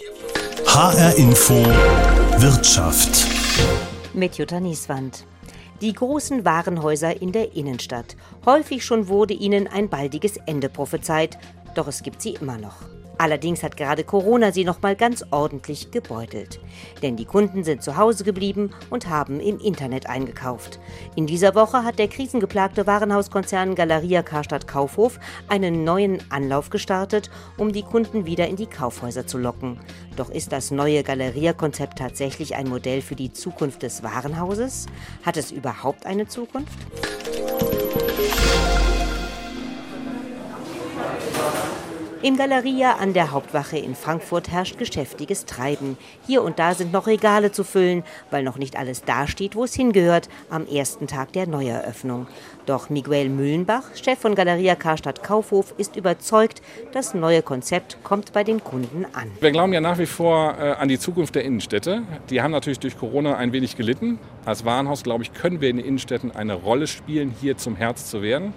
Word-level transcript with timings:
HR 0.00 1.16
Info 1.16 1.54
Wirtschaft. 2.40 3.26
Mit 4.14 4.38
Jutta 4.38 4.60
Nieswand. 4.60 5.26
Die 5.80 5.92
großen 5.92 6.44
Warenhäuser 6.44 7.20
in 7.20 7.32
der 7.32 7.56
Innenstadt. 7.56 8.16
Häufig 8.46 8.84
schon 8.84 9.08
wurde 9.08 9.34
ihnen 9.34 9.66
ein 9.66 9.88
baldiges 9.88 10.36
Ende 10.46 10.68
prophezeit, 10.68 11.36
doch 11.74 11.88
es 11.88 12.04
gibt 12.04 12.22
sie 12.22 12.34
immer 12.34 12.58
noch. 12.58 12.76
Allerdings 13.18 13.64
hat 13.64 13.76
gerade 13.76 14.04
Corona 14.04 14.52
sie 14.52 14.64
noch 14.64 14.80
mal 14.80 14.94
ganz 14.94 15.24
ordentlich 15.32 15.90
gebeutelt. 15.90 16.60
Denn 17.02 17.16
die 17.16 17.24
Kunden 17.24 17.64
sind 17.64 17.82
zu 17.82 17.96
Hause 17.96 18.22
geblieben 18.22 18.70
und 18.90 19.08
haben 19.08 19.40
im 19.40 19.58
Internet 19.58 20.08
eingekauft. 20.08 20.78
In 21.16 21.26
dieser 21.26 21.56
Woche 21.56 21.82
hat 21.84 21.98
der 21.98 22.08
krisengeplagte 22.08 22.86
Warenhauskonzern 22.86 23.74
Galeria 23.74 24.22
Karstadt 24.22 24.68
Kaufhof 24.68 25.18
einen 25.48 25.82
neuen 25.82 26.18
Anlauf 26.30 26.70
gestartet, 26.70 27.28
um 27.56 27.72
die 27.72 27.82
Kunden 27.82 28.24
wieder 28.24 28.46
in 28.46 28.56
die 28.56 28.66
Kaufhäuser 28.66 29.26
zu 29.26 29.36
locken. 29.36 29.80
Doch 30.16 30.30
ist 30.30 30.52
das 30.52 30.70
neue 30.70 31.02
Galeria-Konzept 31.02 31.98
tatsächlich 31.98 32.54
ein 32.54 32.68
Modell 32.68 33.02
für 33.02 33.16
die 33.16 33.32
Zukunft 33.32 33.82
des 33.82 34.02
Warenhauses? 34.02 34.86
Hat 35.24 35.36
es 35.36 35.50
überhaupt 35.50 36.06
eine 36.06 36.28
Zukunft? 36.28 36.78
Im 42.20 42.36
Galeria 42.36 42.96
an 42.96 43.12
der 43.12 43.30
Hauptwache 43.30 43.78
in 43.78 43.94
Frankfurt 43.94 44.50
herrscht 44.50 44.76
geschäftiges 44.76 45.44
Treiben. 45.44 45.96
Hier 46.26 46.42
und 46.42 46.58
da 46.58 46.74
sind 46.74 46.92
noch 46.92 47.06
Regale 47.06 47.52
zu 47.52 47.62
füllen, 47.62 48.02
weil 48.32 48.42
noch 48.42 48.58
nicht 48.58 48.76
alles 48.76 49.04
dasteht, 49.04 49.54
wo 49.54 49.62
es 49.62 49.74
hingehört, 49.74 50.28
am 50.50 50.66
ersten 50.66 51.06
Tag 51.06 51.32
der 51.32 51.46
Neueröffnung. 51.46 52.26
Doch 52.66 52.90
Miguel 52.90 53.28
Müllenbach, 53.28 53.84
Chef 53.94 54.18
von 54.18 54.34
Galeria 54.34 54.74
Karstadt 54.74 55.22
Kaufhof, 55.22 55.74
ist 55.78 55.94
überzeugt, 55.94 56.60
das 56.90 57.14
neue 57.14 57.40
Konzept 57.40 57.98
kommt 58.02 58.32
bei 58.32 58.42
den 58.42 58.64
Kunden 58.64 59.06
an. 59.12 59.30
Wir 59.40 59.52
glauben 59.52 59.72
ja 59.72 59.80
nach 59.80 59.98
wie 59.98 60.06
vor 60.06 60.56
äh, 60.58 60.72
an 60.72 60.88
die 60.88 60.98
Zukunft 60.98 61.36
der 61.36 61.44
Innenstädte. 61.44 62.02
Die 62.30 62.42
haben 62.42 62.50
natürlich 62.50 62.80
durch 62.80 62.98
Corona 62.98 63.36
ein 63.36 63.52
wenig 63.52 63.76
gelitten. 63.76 64.18
Als 64.44 64.64
Warenhaus, 64.64 65.04
glaube 65.04 65.22
ich, 65.22 65.32
können 65.34 65.60
wir 65.60 65.70
in 65.70 65.76
den 65.76 65.86
Innenstädten 65.86 66.32
eine 66.32 66.54
Rolle 66.54 66.88
spielen, 66.88 67.32
hier 67.40 67.56
zum 67.56 67.76
Herz 67.76 68.10
zu 68.10 68.22
werden. 68.22 68.54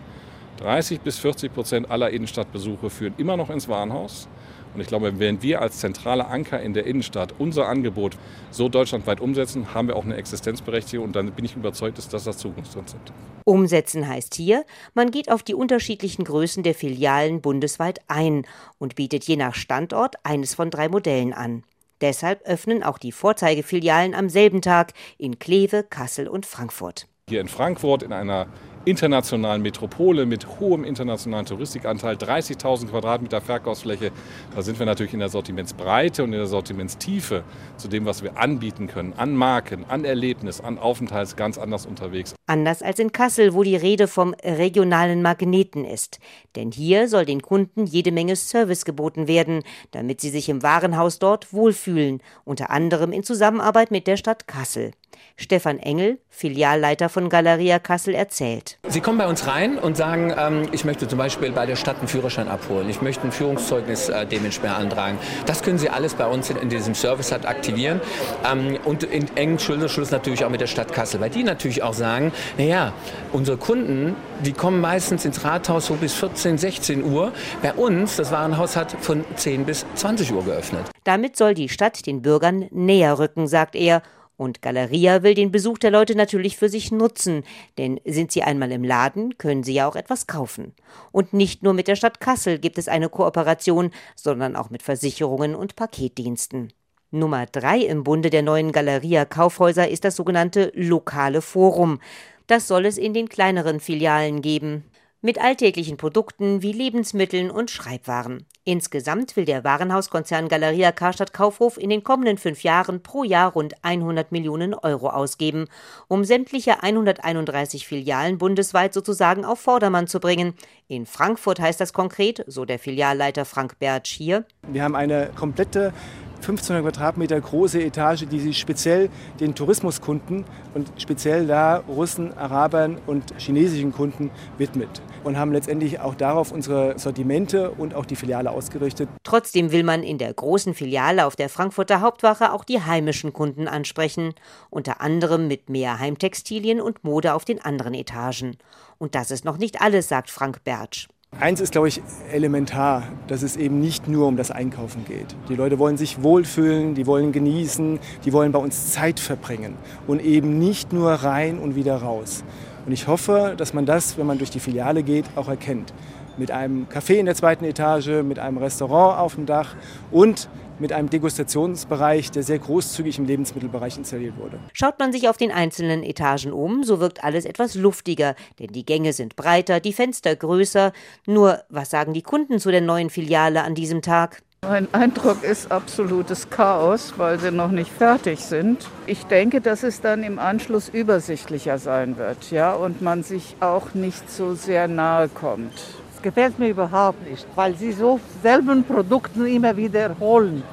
30 0.57 1.02
bis 1.02 1.19
40 1.19 1.53
Prozent 1.53 1.91
aller 1.91 2.09
Innenstadtbesuche 2.09 2.89
führen 2.89 3.13
immer 3.17 3.38
noch 3.38 3.49
ins 3.49 3.67
Warenhaus. 3.67 4.27
Und 4.73 4.80
ich 4.81 4.88
glaube, 4.88 5.19
wenn 5.19 5.41
wir 5.41 5.61
als 5.61 5.80
zentraler 5.80 6.30
Anker 6.30 6.61
in 6.61 6.73
der 6.73 6.85
Innenstadt 6.85 7.33
unser 7.39 7.67
Angebot 7.67 8.17
so 8.52 8.69
deutschlandweit 8.69 9.19
umsetzen, 9.19 9.73
haben 9.73 9.88
wir 9.88 9.95
auch 9.95 10.05
eine 10.05 10.16
Existenzberechtigung. 10.16 11.05
Und 11.08 11.16
dann 11.16 11.31
bin 11.31 11.43
ich 11.43 11.55
überzeugt, 11.55 11.97
dass 11.97 12.08
das 12.08 12.23
das 12.23 12.38
Zukunftskonzept. 12.38 13.11
Umsetzen 13.43 14.08
heißt 14.08 14.35
hier, 14.35 14.66
man 14.93 15.11
geht 15.11 15.30
auf 15.30 15.43
die 15.43 15.55
unterschiedlichen 15.55 16.23
Größen 16.23 16.63
der 16.63 16.75
Filialen 16.75 17.41
bundesweit 17.41 17.99
ein 18.08 18.45
und 18.77 18.95
bietet 18.95 19.25
je 19.25 19.36
nach 19.36 19.55
Standort 19.55 20.15
eines 20.23 20.55
von 20.55 20.69
drei 20.69 20.88
Modellen 20.88 21.33
an. 21.33 21.63
Deshalb 22.02 22.41
öffnen 22.47 22.81
auch 22.81 22.97
die 22.97 23.11
Vorzeigefilialen 23.11 24.15
am 24.15 24.30
selben 24.30 24.61
Tag 24.61 24.93
in 25.17 25.38
Kleve, 25.38 25.83
Kassel 25.83 26.27
und 26.27 26.45
Frankfurt. 26.45 27.08
Hier 27.30 27.41
in 27.41 27.47
Frankfurt 27.47 28.03
in 28.03 28.11
einer 28.11 28.47
internationalen 28.85 29.61
Metropole 29.61 30.25
mit 30.25 30.59
hohem 30.59 30.83
internationalen 30.83 31.45
Touristikanteil, 31.45 32.15
30.000 32.15 32.87
Quadratmeter 32.87 33.41
Verkaufsfläche. 33.41 34.11
Da 34.55 34.61
sind 34.61 34.79
wir 34.79 34.85
natürlich 34.85 35.13
in 35.13 35.19
der 35.19 35.29
Sortimentsbreite 35.29 36.23
und 36.23 36.33
in 36.33 36.39
der 36.39 36.47
Sortimentstiefe 36.47 37.43
zu 37.77 37.87
dem, 37.87 38.05
was 38.05 38.23
wir 38.23 38.37
anbieten 38.37 38.87
können, 38.87 39.13
an 39.13 39.35
Marken, 39.35 39.85
an 39.87 40.05
Erlebnis, 40.05 40.61
an 40.61 40.77
Aufenthalts 40.77 41.35
ganz 41.35 41.57
anders 41.57 41.85
unterwegs. 41.85 42.33
Anders 42.47 42.81
als 42.81 42.99
in 42.99 43.11
Kassel, 43.11 43.53
wo 43.53 43.63
die 43.63 43.75
Rede 43.75 44.07
vom 44.07 44.33
regionalen 44.43 45.21
Magneten 45.21 45.85
ist. 45.85 46.19
Denn 46.55 46.71
hier 46.71 47.07
soll 47.07 47.25
den 47.25 47.41
Kunden 47.41 47.85
jede 47.85 48.11
Menge 48.11 48.35
Service 48.35 48.85
geboten 48.85 49.27
werden, 49.27 49.63
damit 49.91 50.21
sie 50.21 50.30
sich 50.30 50.49
im 50.49 50.63
Warenhaus 50.63 51.19
dort 51.19 51.53
wohlfühlen, 51.53 52.21
unter 52.43 52.69
anderem 52.69 53.11
in 53.11 53.23
Zusammenarbeit 53.23 53.91
mit 53.91 54.08
der 54.08 54.17
Stadt 54.17 54.47
Kassel. 54.47 54.91
Stefan 55.38 55.80
Engel, 55.80 56.19
Filialleiter 56.30 57.09
von 57.09 57.30
Galeria 57.30 57.80
Kassel, 57.80 58.13
erzählt. 58.13 58.77
Sie 58.88 59.02
kommen 59.02 59.17
bei 59.17 59.27
uns 59.27 59.48
rein 59.48 59.77
und 59.77 59.98
sagen, 59.98 60.33
ähm, 60.37 60.67
ich 60.71 60.86
möchte 60.86 61.08
zum 61.08 61.17
Beispiel 61.17 61.52
bei 61.52 61.65
der 61.65 61.76
Stadt 61.76 61.98
einen 61.99 62.08
Führerschein 62.08 62.48
abholen, 62.48 62.89
ich 62.89 63.02
möchte 63.02 63.26
ein 63.26 63.31
Führungszeugnis 63.31 64.09
äh, 64.09 64.26
dementsprechend 64.26 64.77
antragen. 64.77 65.17
Das 65.45 65.64
können 65.64 65.77
Sie 65.77 65.89
alles 65.89 66.14
bei 66.14 66.27
uns 66.27 66.49
in, 66.49 66.58
in 66.58 66.70
diesem 66.70 66.95
Service 66.95 67.31
halt 67.31 67.45
aktivieren 67.45 68.02
ähm, 68.49 68.77
und 68.86 69.03
in 69.03 69.36
engen 69.36 69.59
Schulterschluss 69.59 70.11
natürlich 70.11 70.45
auch 70.45 70.49
mit 70.49 70.61
der 70.61 70.67
Stadt 70.67 70.93
Kassel, 70.93 71.20
weil 71.20 71.30
die 71.30 71.43
natürlich 71.43 71.83
auch 71.83 71.93
sagen, 71.93 72.31
naja, 72.58 72.93
unsere 73.31 73.58
Kunden, 73.58 74.15
die 74.45 74.53
kommen 74.53 74.80
meistens 74.80 75.26
ins 75.26 75.43
Rathaus 75.43 75.87
so 75.87 75.95
bis 75.95 76.14
14, 76.14 76.40
16 76.41 77.03
Uhr. 77.03 77.31
Bei 77.61 77.73
uns, 77.73 78.15
das 78.15 78.31
Warenhaus 78.31 78.75
hat 78.75 78.95
von 78.99 79.23
10 79.35 79.65
bis 79.65 79.85
20 79.95 80.33
Uhr 80.33 80.43
geöffnet. 80.43 80.89
Damit 81.03 81.37
soll 81.37 81.53
die 81.53 81.69
Stadt 81.69 82.05
den 82.05 82.21
Bürgern 82.21 82.67
näher 82.71 83.19
rücken, 83.19 83.47
sagt 83.47 83.75
er 83.75 84.02
und 84.41 84.63
Galeria 84.63 85.21
will 85.21 85.35
den 85.35 85.52
Besuch 85.52 85.77
der 85.77 85.91
Leute 85.91 86.15
natürlich 86.15 86.57
für 86.57 86.67
sich 86.67 86.91
nutzen, 86.91 87.43
denn 87.77 87.99
sind 88.05 88.31
sie 88.31 88.41
einmal 88.41 88.71
im 88.71 88.83
Laden, 88.83 89.37
können 89.37 89.61
sie 89.61 89.75
ja 89.75 89.87
auch 89.87 89.95
etwas 89.95 90.25
kaufen. 90.25 90.73
Und 91.11 91.31
nicht 91.31 91.61
nur 91.61 91.73
mit 91.73 91.87
der 91.87 91.95
Stadt 91.95 92.19
Kassel 92.19 92.58
gibt 92.58 92.79
es 92.79 92.87
eine 92.87 93.08
Kooperation, 93.08 93.91
sondern 94.15 94.55
auch 94.55 94.71
mit 94.71 94.81
Versicherungen 94.81 95.53
und 95.53 95.75
Paketdiensten. 95.75 96.73
Nummer 97.11 97.45
drei 97.45 97.81
im 97.81 98.03
Bunde 98.03 98.31
der 98.31 98.41
neuen 98.41 98.71
Galeria 98.71 99.25
Kaufhäuser 99.25 99.87
ist 99.87 100.05
das 100.05 100.15
sogenannte 100.15 100.71
lokale 100.73 101.43
Forum. 101.43 101.99
Das 102.47 102.67
soll 102.67 102.87
es 102.87 102.97
in 102.97 103.13
den 103.13 103.29
kleineren 103.29 103.79
Filialen 103.79 104.41
geben 104.41 104.85
mit 105.21 105.39
alltäglichen 105.39 105.98
Produkten 105.98 106.64
wie 106.64 106.71
Lebensmitteln 106.71 107.52
und 107.52 107.70
Schreibwaren. 107.70 108.45
Insgesamt 108.64 109.36
will 109.36 109.45
der 109.45 109.64
Warenhauskonzern 109.64 110.48
Galeria 110.48 110.92
Karstadt 110.92 111.33
Kaufhof 111.33 111.77
in 111.77 111.89
den 111.89 112.04
kommenden 112.04 112.37
fünf 112.37 112.64
Jahren 112.64 113.04
pro 113.04 113.23
Jahr 113.23 113.54
rund 113.54 113.76
100 113.83 114.32
Millionen 114.32 114.73
Euro 114.73 115.09
ausgeben, 115.09 115.65
um 116.08 116.23
sämtliche 116.26 116.82
131 116.82 117.87
Filialen 117.87 118.39
bundesweit 118.39 118.93
sozusagen 118.93 119.45
auf 119.45 119.59
Vordermann 119.59 120.08
zu 120.08 120.20
bringen. 120.20 120.54
In 120.87 121.05
Frankfurt 121.05 121.59
heißt 121.59 121.80
das 121.80 121.93
konkret, 121.93 122.43
so 122.48 122.65
der 122.65 122.80
Filialleiter 122.80 123.45
Frank 123.45 123.77
Bertsch 123.80 124.11
hier. 124.11 124.45
Wir 124.67 124.83
haben 124.83 124.95
eine 124.95 125.30
komplette 125.36 125.93
1500 126.42 126.83
Quadratmeter 126.83 127.39
große 127.39 127.82
Etage, 127.82 128.25
die 128.25 128.39
sich 128.39 128.57
speziell 128.57 129.09
den 129.39 129.53
Tourismuskunden 129.53 130.44
und 130.74 130.92
speziell 130.98 131.45
da 131.45 131.77
Russen, 131.88 132.36
Arabern 132.36 132.98
und 133.06 133.24
chinesischen 133.38 133.94
Kunden 133.94 134.31
widmet 134.57 135.01
und 135.24 135.38
haben 135.38 135.51
letztendlich 135.51 136.00
auch 136.00 136.15
darauf 136.15 136.51
unsere 136.51 136.98
Sortimente 136.98 137.71
und 137.71 137.95
auch 137.95 138.06
die 138.06 138.15
Filiale 138.15 138.51
ausgerichtet. 138.51 139.09
Trotzdem 139.24 139.71
will 139.71 139.83
man 139.83 140.04
in 140.04 140.18
der 140.18 140.33
großen 140.33 140.74
Filiale 140.74 141.25
auf 141.25 141.36
der 141.36 141.50
Frankfurter 141.50 142.01
Hauptwache 142.01 142.54
auch 142.54 142.63
die 142.63 142.81
heimischen 142.81 143.33
Kunden 143.33 143.68
ansprechen, 143.68 144.33
unter 144.69 145.01
anderem 145.01 145.48
mit 145.48 145.69
mehr 145.69 146.00
Heimtextilien 146.00 146.81
und 146.81 147.04
Mode 147.04 147.33
auf 147.33 147.45
den 147.45 147.63
anderen 147.63 147.94
Etagen. 147.94 148.57
Und 148.98 149.15
das 149.15 149.31
ist 149.31 149.45
noch 149.45 149.57
nicht 149.57 149.81
alles, 149.81 150.07
sagt 150.07 150.30
Frank 150.30 150.63
Bertsch. 150.63 151.07
Eins 151.39 151.62
ist, 151.62 151.71
glaube 151.71 151.88
ich, 151.88 152.01
elementar, 152.31 153.03
dass 153.27 153.42
es 153.42 153.56
eben 153.56 153.80
nicht 153.80 154.07
nur 154.09 154.27
um 154.27 154.36
das 154.36 154.51
Einkaufen 154.51 155.06
geht. 155.06 155.33
Die 155.48 155.56
Leute 155.56 155.80
wollen 155.80 155.95
sich 155.95 156.21
wohlfühlen, 156.21 156.94
die 156.94 157.07
wollen 157.07 157.31
genießen, 157.31 158.00
die 158.25 158.33
wollen 158.33 158.51
bei 158.51 158.59
uns 158.59 158.92
Zeit 158.92 159.19
verbringen 159.19 159.75
und 160.07 160.21
eben 160.21 160.59
nicht 160.59 160.92
nur 160.92 161.09
rein 161.09 161.57
und 161.57 161.75
wieder 161.75 161.95
raus. 161.95 162.44
Und 162.91 162.95
ich 162.95 163.07
hoffe, 163.07 163.53
dass 163.56 163.74
man 163.74 163.85
das, 163.85 164.18
wenn 164.18 164.25
man 164.25 164.38
durch 164.38 164.50
die 164.50 164.59
Filiale 164.59 165.01
geht, 165.01 165.24
auch 165.38 165.47
erkennt. 165.47 165.94
Mit 166.35 166.51
einem 166.51 166.88
Café 166.88 167.13
in 167.13 167.25
der 167.25 167.35
zweiten 167.35 167.63
Etage, 167.63 168.21
mit 168.21 168.38
einem 168.38 168.57
Restaurant 168.57 169.18
auf 169.18 169.35
dem 169.35 169.45
Dach 169.45 169.75
und 170.12 170.50
mit 170.77 170.91
einem 170.91 171.09
Degustationsbereich, 171.09 172.31
der 172.31 172.44
sehr 172.44 172.59
großzügig 172.59 173.18
im 173.18 173.24
Lebensmittelbereich 173.24 173.97
installiert 173.97 174.38
wurde. 174.38 174.59
Schaut 174.74 175.00
man 175.00 175.13
sich 175.13 175.29
auf 175.29 175.38
den 175.38 175.53
einzelnen 175.53 176.03
Etagen 176.03 176.51
um, 176.51 176.83
so 176.83 177.00
wirkt 177.00 177.24
alles 177.24 177.45
etwas 177.45 177.75
luftiger, 177.75 178.35
denn 178.59 178.74
die 178.74 178.85
Gänge 178.85 179.13
sind 179.13 179.38
breiter, 179.38 179.79
die 179.79 179.94
Fenster 179.94 180.35
größer. 180.35 180.91
Nur, 181.25 181.63
was 181.69 181.91
sagen 181.91 182.12
die 182.12 182.23
Kunden 182.23 182.59
zu 182.59 182.71
der 182.71 182.81
neuen 182.81 183.09
Filiale 183.09 183.63
an 183.63 183.73
diesem 183.73 184.01
Tag? 184.01 184.44
Mein 184.68 184.94
Eindruck 184.94 185.44
ist 185.44 185.72
absolutes 185.72 186.51
Chaos, 186.51 187.16
weil 187.18 187.39
sie 187.39 187.50
noch 187.50 187.71
nicht 187.71 187.91
fertig 187.91 188.41
sind. 188.41 188.88
Ich 189.07 189.25
denke, 189.25 189.59
dass 189.59 189.81
es 189.81 190.01
dann 190.01 190.21
im 190.21 190.38
Anschluss 190.38 190.88
übersichtlicher 190.88 191.80
sein 191.80 192.15
wird, 192.18 192.51
ja, 192.51 192.74
und 192.74 193.01
man 193.01 193.24
sich 193.24 193.56
auch 193.59 193.95
nicht 193.95 194.30
so 194.30 194.53
sehr 194.53 194.88
nahe 194.88 195.30
kommt 195.30 195.74
gefällt 196.21 196.59
mir 196.59 196.69
überhaupt 196.69 197.27
nicht, 197.27 197.47
weil 197.56 197.75
sie 197.75 197.91
so 197.91 198.19
selben 198.44 198.83
Produkte 198.83 199.50
immer 199.50 199.75
wiederholen. 199.75 200.63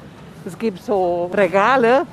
Es 0.45 0.57
gibt 0.57 0.83
so 0.83 1.25
Regale, 1.33 2.05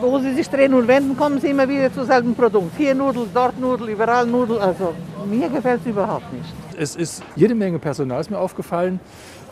wo 0.00 0.18
sie 0.18 0.34
sich 0.34 0.48
drehen 0.48 0.74
und 0.74 0.86
wenden, 0.86 1.16
kommen 1.16 1.40
sie 1.40 1.48
immer 1.48 1.68
wieder 1.68 1.92
zu 1.92 2.04
selben 2.04 2.34
Produkt. 2.34 2.72
Hier 2.76 2.94
Nudeln, 2.94 3.30
dort 3.32 3.58
Nudeln, 3.58 3.90
überall 3.90 4.26
Nudeln. 4.26 4.60
Also 4.60 4.94
mir 5.26 5.48
gefällt 5.48 5.80
es 5.80 5.86
überhaupt 5.86 6.32
nicht. 6.32 6.52
Es 6.82 6.96
ist 6.96 7.22
jede 7.36 7.54
Menge 7.54 7.78
Personal, 7.78 8.20
ist 8.20 8.30
mir 8.30 8.40
aufgefallen. 8.40 8.98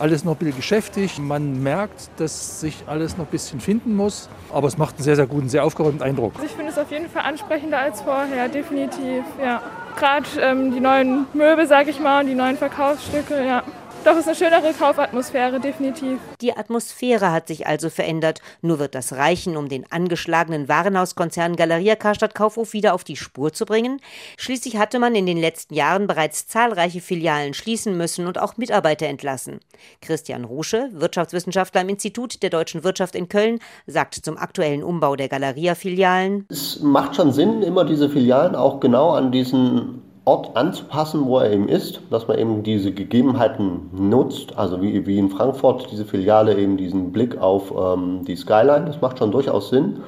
Alles 0.00 0.24
noch 0.24 0.32
ein 0.32 0.38
bisschen 0.38 0.56
geschäftig. 0.56 1.18
Man 1.20 1.62
merkt, 1.62 2.10
dass 2.16 2.60
sich 2.60 2.82
alles 2.88 3.16
noch 3.16 3.26
ein 3.26 3.30
bisschen 3.30 3.60
finden 3.60 3.94
muss. 3.94 4.28
Aber 4.52 4.66
es 4.66 4.76
macht 4.76 4.96
einen 4.96 5.04
sehr, 5.04 5.14
sehr 5.14 5.28
guten, 5.28 5.48
sehr 5.48 5.64
aufgeräumten 5.64 6.02
Eindruck. 6.02 6.32
Ich 6.44 6.50
finde 6.50 6.72
es 6.72 6.78
auf 6.78 6.90
jeden 6.90 7.08
Fall 7.08 7.22
ansprechender 7.22 7.78
als 7.78 8.00
vorher, 8.00 8.48
definitiv. 8.48 9.22
Ja. 9.40 9.62
Gerade 9.96 10.26
ähm, 10.40 10.72
die 10.72 10.80
neuen 10.80 11.26
Möbel, 11.32 11.68
sag 11.68 11.86
ich 11.86 12.00
mal, 12.00 12.22
und 12.22 12.26
die 12.26 12.34
neuen 12.34 12.56
Verkaufsstücke, 12.56 13.46
ja. 13.46 13.62
Doch 14.02 14.12
es 14.12 14.20
ist 14.20 14.28
eine 14.28 14.36
schönere 14.36 14.72
Kaufatmosphäre, 14.72 15.60
definitiv. 15.60 16.18
Die 16.40 16.56
Atmosphäre 16.56 17.32
hat 17.32 17.48
sich 17.48 17.66
also 17.66 17.90
verändert. 17.90 18.40
Nur 18.62 18.78
wird 18.78 18.94
das 18.94 19.12
reichen, 19.12 19.58
um 19.58 19.68
den 19.68 19.84
angeschlagenen 19.92 20.68
Warenhauskonzern 20.68 21.54
Galeria 21.54 21.96
Karstadt 21.96 22.34
Kaufhof 22.34 22.72
wieder 22.72 22.94
auf 22.94 23.04
die 23.04 23.16
Spur 23.16 23.52
zu 23.52 23.66
bringen. 23.66 24.00
Schließlich 24.38 24.78
hatte 24.78 24.98
man 24.98 25.14
in 25.14 25.26
den 25.26 25.36
letzten 25.36 25.74
Jahren 25.74 26.06
bereits 26.06 26.46
zahlreiche 26.46 27.02
Filialen 27.02 27.52
schließen 27.52 27.94
müssen 27.94 28.26
und 28.26 28.38
auch 28.38 28.56
Mitarbeiter 28.56 29.06
entlassen. 29.06 29.60
Christian 30.00 30.44
Rusche, 30.44 30.88
Wirtschaftswissenschaftler 30.92 31.82
am 31.82 31.90
Institut 31.90 32.42
der 32.42 32.48
deutschen 32.48 32.84
Wirtschaft 32.84 33.14
in 33.14 33.28
Köln, 33.28 33.58
sagt 33.86 34.14
zum 34.14 34.38
aktuellen 34.38 34.82
Umbau 34.82 35.14
der 35.14 35.28
Galeria-Filialen. 35.28 36.46
Es 36.48 36.80
macht 36.80 37.16
schon 37.16 37.32
Sinn, 37.32 37.62
immer 37.62 37.84
diese 37.84 38.08
Filialen 38.08 38.54
auch 38.54 38.80
genau 38.80 39.10
an 39.10 39.30
diesen 39.30 40.09
Ort 40.30 40.56
anzupassen, 40.56 41.26
wo 41.26 41.40
er 41.40 41.50
eben 41.50 41.68
ist, 41.68 42.02
dass 42.08 42.28
man 42.28 42.38
eben 42.38 42.62
diese 42.62 42.92
Gegebenheiten 42.92 43.90
nutzt, 43.92 44.56
also 44.56 44.80
wie, 44.80 45.04
wie 45.04 45.18
in 45.18 45.28
Frankfurt 45.28 45.90
diese 45.90 46.04
Filiale 46.04 46.56
eben 46.56 46.76
diesen 46.76 47.10
Blick 47.10 47.36
auf 47.36 47.72
ähm, 47.76 48.24
die 48.24 48.36
Skyline, 48.36 48.84
das 48.84 49.00
macht 49.00 49.18
schon 49.18 49.32
durchaus 49.32 49.70
Sinn. 49.70 50.04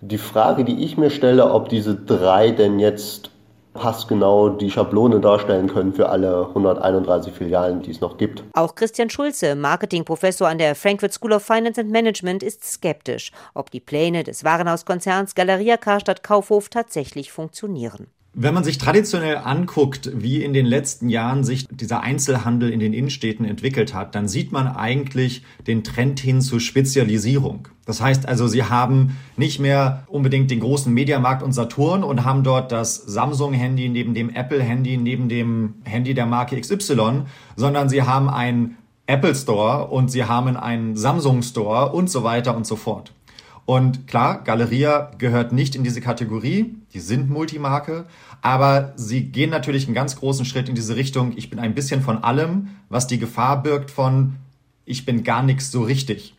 Die 0.00 0.16
Frage, 0.16 0.64
die 0.64 0.82
ich 0.82 0.96
mir 0.96 1.10
stelle, 1.10 1.52
ob 1.52 1.68
diese 1.68 1.94
drei 1.94 2.52
denn 2.52 2.78
jetzt 2.78 3.30
passgenau 3.74 4.48
die 4.48 4.70
Schablone 4.70 5.20
darstellen 5.20 5.68
können 5.68 5.92
für 5.92 6.08
alle 6.08 6.46
131 6.48 7.30
Filialen, 7.34 7.82
die 7.82 7.90
es 7.90 8.00
noch 8.00 8.16
gibt. 8.16 8.42
Auch 8.54 8.74
Christian 8.74 9.10
Schulze, 9.10 9.56
Marketingprofessor 9.56 10.48
an 10.48 10.56
der 10.56 10.74
Frankfurt 10.74 11.12
School 11.12 11.34
of 11.34 11.42
Finance 11.42 11.78
and 11.78 11.90
Management, 11.90 12.42
ist 12.42 12.64
skeptisch, 12.64 13.30
ob 13.52 13.70
die 13.70 13.80
Pläne 13.80 14.24
des 14.24 14.42
Warenhauskonzerns 14.42 15.34
Galeria 15.34 15.76
Karstadt 15.76 16.22
Kaufhof 16.22 16.70
tatsächlich 16.70 17.30
funktionieren. 17.30 18.06
Wenn 18.32 18.54
man 18.54 18.62
sich 18.62 18.78
traditionell 18.78 19.38
anguckt, 19.38 20.10
wie 20.14 20.44
in 20.44 20.52
den 20.52 20.64
letzten 20.64 21.08
Jahren 21.08 21.42
sich 21.42 21.66
dieser 21.68 22.02
Einzelhandel 22.02 22.70
in 22.70 22.78
den 22.78 22.92
Innenstädten 22.92 23.44
entwickelt 23.44 23.92
hat, 23.92 24.14
dann 24.14 24.28
sieht 24.28 24.52
man 24.52 24.68
eigentlich 24.68 25.42
den 25.66 25.82
Trend 25.82 26.20
hin 26.20 26.40
zur 26.40 26.60
Spezialisierung. 26.60 27.66
Das 27.86 28.00
heißt 28.00 28.28
also, 28.28 28.46
sie 28.46 28.62
haben 28.62 29.16
nicht 29.36 29.58
mehr 29.58 30.04
unbedingt 30.06 30.48
den 30.48 30.60
großen 30.60 30.94
Mediamarkt 30.94 31.42
und 31.42 31.52
Saturn 31.52 32.04
und 32.04 32.24
haben 32.24 32.44
dort 32.44 32.70
das 32.70 32.94
Samsung-Handy 32.94 33.88
neben 33.88 34.14
dem 34.14 34.30
Apple-Handy, 34.30 34.96
neben 34.96 35.28
dem 35.28 35.74
Handy 35.82 36.14
der 36.14 36.26
Marke 36.26 36.60
XY, 36.60 37.22
sondern 37.56 37.88
sie 37.88 38.04
haben 38.04 38.30
einen 38.30 38.76
Apple 39.10 39.34
Store 39.34 39.88
und 39.88 40.08
sie 40.08 40.24
haben 40.24 40.56
einen 40.56 40.96
Samsung 40.96 41.42
Store 41.42 41.90
und 41.92 42.08
so 42.08 42.22
weiter 42.22 42.56
und 42.56 42.64
so 42.64 42.76
fort. 42.76 43.12
Und 43.70 44.08
klar, 44.08 44.42
Galeria 44.42 45.12
gehört 45.18 45.52
nicht 45.52 45.76
in 45.76 45.84
diese 45.84 46.00
Kategorie. 46.00 46.74
Die 46.92 46.98
sind 46.98 47.30
Multimarke. 47.30 48.06
Aber 48.42 48.92
sie 48.96 49.26
gehen 49.26 49.50
natürlich 49.50 49.86
einen 49.86 49.94
ganz 49.94 50.16
großen 50.16 50.44
Schritt 50.44 50.68
in 50.68 50.74
diese 50.74 50.96
Richtung. 50.96 51.34
Ich 51.36 51.50
bin 51.50 51.60
ein 51.60 51.72
bisschen 51.72 52.02
von 52.02 52.18
allem, 52.24 52.70
was 52.88 53.06
die 53.06 53.20
Gefahr 53.20 53.62
birgt 53.62 53.92
von, 53.92 54.34
ich 54.86 55.06
bin 55.06 55.22
gar 55.22 55.44
nichts 55.44 55.70
so 55.70 55.82
richtig. 55.84 56.34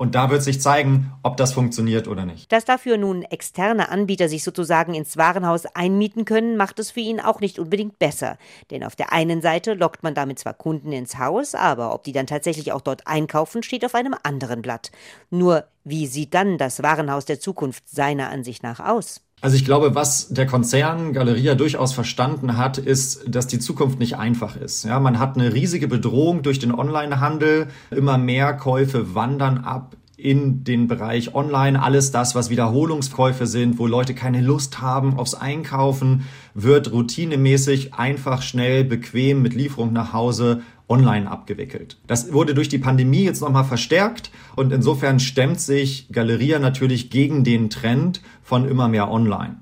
Und 0.00 0.14
da 0.14 0.30
wird 0.30 0.42
sich 0.42 0.62
zeigen, 0.62 1.12
ob 1.22 1.36
das 1.36 1.52
funktioniert 1.52 2.08
oder 2.08 2.24
nicht. 2.24 2.50
Dass 2.50 2.64
dafür 2.64 2.96
nun 2.96 3.20
externe 3.22 3.90
Anbieter 3.90 4.30
sich 4.30 4.42
sozusagen 4.42 4.94
ins 4.94 5.18
Warenhaus 5.18 5.66
einmieten 5.66 6.24
können, 6.24 6.56
macht 6.56 6.78
es 6.78 6.90
für 6.90 7.00
ihn 7.00 7.20
auch 7.20 7.40
nicht 7.40 7.58
unbedingt 7.58 7.98
besser. 7.98 8.38
Denn 8.70 8.82
auf 8.82 8.96
der 8.96 9.12
einen 9.12 9.42
Seite 9.42 9.74
lockt 9.74 10.02
man 10.02 10.14
damit 10.14 10.38
zwar 10.38 10.54
Kunden 10.54 10.90
ins 10.92 11.18
Haus, 11.18 11.54
aber 11.54 11.92
ob 11.92 12.02
die 12.04 12.12
dann 12.12 12.26
tatsächlich 12.26 12.72
auch 12.72 12.80
dort 12.80 13.06
einkaufen, 13.06 13.62
steht 13.62 13.84
auf 13.84 13.94
einem 13.94 14.14
anderen 14.22 14.62
Blatt. 14.62 14.90
Nur, 15.28 15.66
wie 15.84 16.06
sieht 16.06 16.32
dann 16.32 16.56
das 16.56 16.82
Warenhaus 16.82 17.26
der 17.26 17.38
Zukunft 17.38 17.86
seiner 17.86 18.30
Ansicht 18.30 18.62
nach 18.62 18.80
aus? 18.80 19.20
Also 19.42 19.56
ich 19.56 19.64
glaube, 19.64 19.94
was 19.94 20.28
der 20.28 20.46
Konzern 20.46 21.14
Galeria 21.14 21.54
durchaus 21.54 21.94
verstanden 21.94 22.58
hat, 22.58 22.76
ist, 22.76 23.22
dass 23.26 23.46
die 23.46 23.58
Zukunft 23.58 23.98
nicht 23.98 24.18
einfach 24.18 24.56
ist. 24.56 24.84
Ja, 24.84 25.00
man 25.00 25.18
hat 25.18 25.36
eine 25.36 25.54
riesige 25.54 25.88
Bedrohung 25.88 26.42
durch 26.42 26.58
den 26.58 26.74
Onlinehandel. 26.74 27.68
Immer 27.90 28.18
mehr 28.18 28.52
Käufe 28.52 29.14
wandern 29.14 29.58
ab 29.58 29.96
in 30.18 30.64
den 30.64 30.86
Bereich 30.86 31.34
Online. 31.34 31.82
Alles 31.82 32.10
das, 32.10 32.34
was 32.34 32.50
Wiederholungskäufe 32.50 33.46
sind, 33.46 33.78
wo 33.78 33.86
Leute 33.86 34.14
keine 34.14 34.42
Lust 34.42 34.82
haben 34.82 35.18
aufs 35.18 35.34
Einkaufen, 35.34 36.26
wird 36.52 36.92
routinemäßig 36.92 37.94
einfach 37.94 38.42
schnell, 38.42 38.84
bequem 38.84 39.40
mit 39.40 39.54
Lieferung 39.54 39.94
nach 39.94 40.12
Hause 40.12 40.60
online 40.90 41.30
abgewickelt. 41.30 41.96
Das 42.06 42.32
wurde 42.32 42.52
durch 42.52 42.68
die 42.68 42.78
Pandemie 42.78 43.24
jetzt 43.24 43.40
nochmal 43.40 43.64
verstärkt 43.64 44.30
und 44.56 44.72
insofern 44.72 45.20
stemmt 45.20 45.60
sich 45.60 46.08
Galeria 46.10 46.58
natürlich 46.58 47.10
gegen 47.10 47.44
den 47.44 47.70
Trend 47.70 48.20
von 48.42 48.68
immer 48.68 48.88
mehr 48.88 49.10
online. 49.10 49.56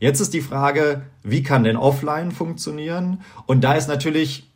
Jetzt 0.00 0.20
ist 0.20 0.34
die 0.34 0.40
Frage, 0.40 1.02
wie 1.22 1.44
kann 1.44 1.62
denn 1.62 1.76
offline 1.76 2.32
funktionieren? 2.32 3.20
Und 3.46 3.62
da 3.62 3.74
ist 3.74 3.86
natürlich, 3.86 4.50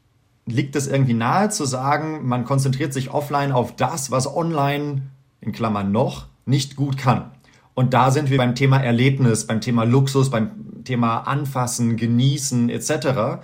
liegt 0.44 0.74
es 0.74 0.88
irgendwie 0.88 1.14
nahe 1.14 1.50
zu 1.50 1.64
sagen, 1.64 2.26
man 2.26 2.44
konzentriert 2.44 2.92
sich 2.92 3.10
offline 3.10 3.52
auf 3.52 3.76
das, 3.76 4.10
was 4.10 4.26
online, 4.26 5.02
in 5.40 5.52
Klammern 5.52 5.92
noch, 5.92 6.26
nicht 6.44 6.74
gut 6.74 6.98
kann. 6.98 7.30
Und 7.74 7.94
da 7.94 8.10
sind 8.10 8.30
wir 8.30 8.38
beim 8.38 8.56
Thema 8.56 8.78
Erlebnis, 8.78 9.46
beim 9.46 9.60
Thema 9.60 9.84
Luxus, 9.84 10.30
beim 10.30 10.82
Thema 10.82 11.18
Anfassen, 11.18 11.96
Genießen 11.96 12.68
etc. 12.68 13.42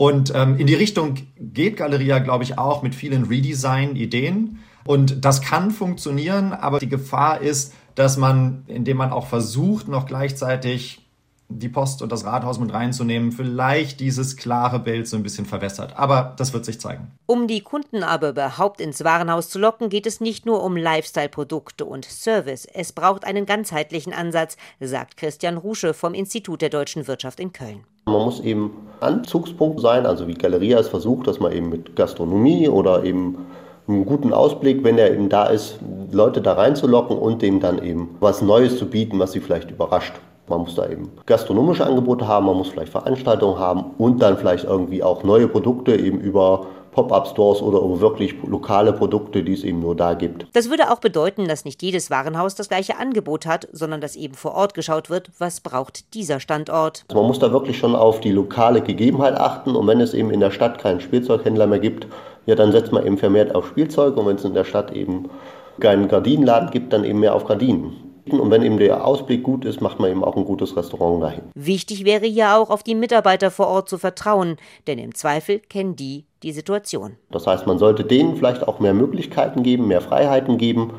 Und 0.00 0.32
ähm, 0.34 0.56
in 0.56 0.66
die 0.66 0.74
Richtung 0.74 1.16
geht 1.38 1.76
Galeria, 1.76 2.20
glaube 2.20 2.42
ich, 2.42 2.56
auch 2.56 2.80
mit 2.80 2.94
vielen 2.94 3.24
Redesign-Ideen. 3.24 4.58
Und 4.82 5.26
das 5.26 5.42
kann 5.42 5.70
funktionieren, 5.70 6.54
aber 6.54 6.78
die 6.78 6.88
Gefahr 6.88 7.42
ist, 7.42 7.74
dass 7.96 8.16
man, 8.16 8.64
indem 8.66 8.96
man 8.96 9.12
auch 9.12 9.26
versucht, 9.26 9.88
noch 9.88 10.06
gleichzeitig 10.06 11.06
die 11.50 11.68
Post 11.68 12.00
und 12.00 12.12
das 12.12 12.24
Rathaus 12.24 12.58
mit 12.58 12.72
reinzunehmen, 12.72 13.30
vielleicht 13.30 14.00
dieses 14.00 14.38
klare 14.38 14.78
Bild 14.78 15.06
so 15.06 15.18
ein 15.18 15.22
bisschen 15.22 15.44
verwässert. 15.44 15.98
Aber 15.98 16.34
das 16.38 16.54
wird 16.54 16.64
sich 16.64 16.80
zeigen. 16.80 17.10
Um 17.26 17.46
die 17.46 17.60
Kunden 17.60 18.02
aber 18.02 18.30
überhaupt 18.30 18.80
ins 18.80 19.04
Warenhaus 19.04 19.50
zu 19.50 19.58
locken, 19.58 19.90
geht 19.90 20.06
es 20.06 20.18
nicht 20.18 20.46
nur 20.46 20.62
um 20.62 20.78
Lifestyle-Produkte 20.78 21.84
und 21.84 22.06
Service. 22.06 22.64
Es 22.64 22.92
braucht 22.92 23.26
einen 23.26 23.44
ganzheitlichen 23.44 24.14
Ansatz, 24.14 24.56
sagt 24.80 25.18
Christian 25.18 25.58
Rusche 25.58 25.92
vom 25.92 26.14
Institut 26.14 26.62
der 26.62 26.70
deutschen 26.70 27.06
Wirtschaft 27.06 27.38
in 27.38 27.52
Köln. 27.52 27.84
Man 28.10 28.24
muss 28.24 28.40
eben 28.40 28.70
Anzugspunkt 29.00 29.80
sein, 29.80 30.06
also 30.06 30.28
wie 30.28 30.34
Galeria 30.34 30.78
es 30.78 30.88
versucht, 30.88 31.26
dass 31.26 31.40
man 31.40 31.52
eben 31.52 31.70
mit 31.70 31.96
Gastronomie 31.96 32.68
oder 32.68 33.04
eben 33.04 33.46
einen 33.88 34.04
guten 34.04 34.32
Ausblick, 34.32 34.84
wenn 34.84 34.98
er 34.98 35.12
eben 35.12 35.28
da 35.28 35.46
ist, 35.46 35.78
Leute 36.12 36.40
da 36.40 36.52
reinzulocken 36.52 37.18
und 37.18 37.42
dem 37.42 37.60
dann 37.60 37.82
eben 37.82 38.16
was 38.20 38.42
Neues 38.42 38.78
zu 38.78 38.86
bieten, 38.86 39.18
was 39.18 39.32
sie 39.32 39.40
vielleicht 39.40 39.70
überrascht. 39.70 40.14
Man 40.48 40.62
muss 40.62 40.74
da 40.74 40.88
eben 40.88 41.10
gastronomische 41.26 41.86
Angebote 41.86 42.26
haben, 42.26 42.46
man 42.46 42.56
muss 42.56 42.68
vielleicht 42.68 42.90
Veranstaltungen 42.90 43.58
haben 43.58 43.84
und 43.98 44.20
dann 44.20 44.36
vielleicht 44.36 44.64
irgendwie 44.64 45.02
auch 45.02 45.22
neue 45.22 45.46
Produkte 45.46 45.94
eben 45.94 46.20
über 46.20 46.66
Pop-up-Stores 46.92 47.62
oder 47.62 47.78
über 47.78 48.00
wirklich 48.00 48.34
lokale 48.46 48.92
Produkte, 48.92 49.42
die 49.42 49.52
es 49.52 49.64
eben 49.64 49.80
nur 49.80 49.94
da 49.94 50.14
gibt. 50.14 50.46
Das 50.52 50.70
würde 50.70 50.90
auch 50.90 50.98
bedeuten, 50.98 51.46
dass 51.46 51.64
nicht 51.64 51.82
jedes 51.82 52.10
Warenhaus 52.10 52.54
das 52.54 52.68
gleiche 52.68 52.98
Angebot 52.98 53.46
hat, 53.46 53.68
sondern 53.72 54.00
dass 54.00 54.16
eben 54.16 54.34
vor 54.34 54.54
Ort 54.54 54.74
geschaut 54.74 55.10
wird, 55.10 55.30
was 55.38 55.60
braucht 55.60 56.14
dieser 56.14 56.40
Standort. 56.40 57.04
Also 57.08 57.20
man 57.20 57.28
muss 57.28 57.38
da 57.38 57.52
wirklich 57.52 57.78
schon 57.78 57.94
auf 57.94 58.20
die 58.20 58.32
lokale 58.32 58.80
Gegebenheit 58.82 59.34
achten 59.34 59.76
und 59.76 59.86
wenn 59.86 60.00
es 60.00 60.14
eben 60.14 60.30
in 60.30 60.40
der 60.40 60.50
Stadt 60.50 60.78
keinen 60.78 61.00
Spielzeughändler 61.00 61.66
mehr 61.66 61.78
gibt, 61.78 62.06
ja, 62.46 62.54
dann 62.54 62.72
setzt 62.72 62.92
man 62.92 63.06
eben 63.06 63.18
vermehrt 63.18 63.54
auf 63.54 63.68
Spielzeug 63.68 64.16
und 64.16 64.26
wenn 64.26 64.36
es 64.36 64.44
in 64.44 64.54
der 64.54 64.64
Stadt 64.64 64.92
eben 64.92 65.30
keinen 65.78 66.08
Gardinenladen 66.08 66.70
gibt, 66.70 66.92
dann 66.92 67.04
eben 67.04 67.20
mehr 67.20 67.34
auf 67.34 67.44
Gardinen. 67.44 68.09
Und 68.28 68.50
wenn 68.50 68.62
eben 68.62 68.78
der 68.78 69.04
Ausblick 69.06 69.42
gut 69.42 69.64
ist, 69.64 69.80
macht 69.80 69.98
man 69.98 70.10
eben 70.10 70.24
auch 70.24 70.36
ein 70.36 70.44
gutes 70.44 70.76
Restaurant 70.76 71.22
dahin. 71.22 71.42
Wichtig 71.54 72.04
wäre 72.04 72.26
hier 72.26 72.56
auch, 72.56 72.70
auf 72.70 72.82
die 72.82 72.94
Mitarbeiter 72.94 73.50
vor 73.50 73.68
Ort 73.68 73.88
zu 73.88 73.98
vertrauen, 73.98 74.56
denn 74.86 74.98
im 74.98 75.14
Zweifel 75.14 75.60
kennen 75.60 75.96
die 75.96 76.24
die 76.42 76.52
Situation. 76.52 77.16
Das 77.30 77.46
heißt, 77.46 77.66
man 77.66 77.78
sollte 77.78 78.04
denen 78.04 78.36
vielleicht 78.36 78.66
auch 78.66 78.80
mehr 78.80 78.94
Möglichkeiten 78.94 79.62
geben, 79.62 79.88
mehr 79.88 80.00
Freiheiten 80.00 80.58
geben. 80.58 80.92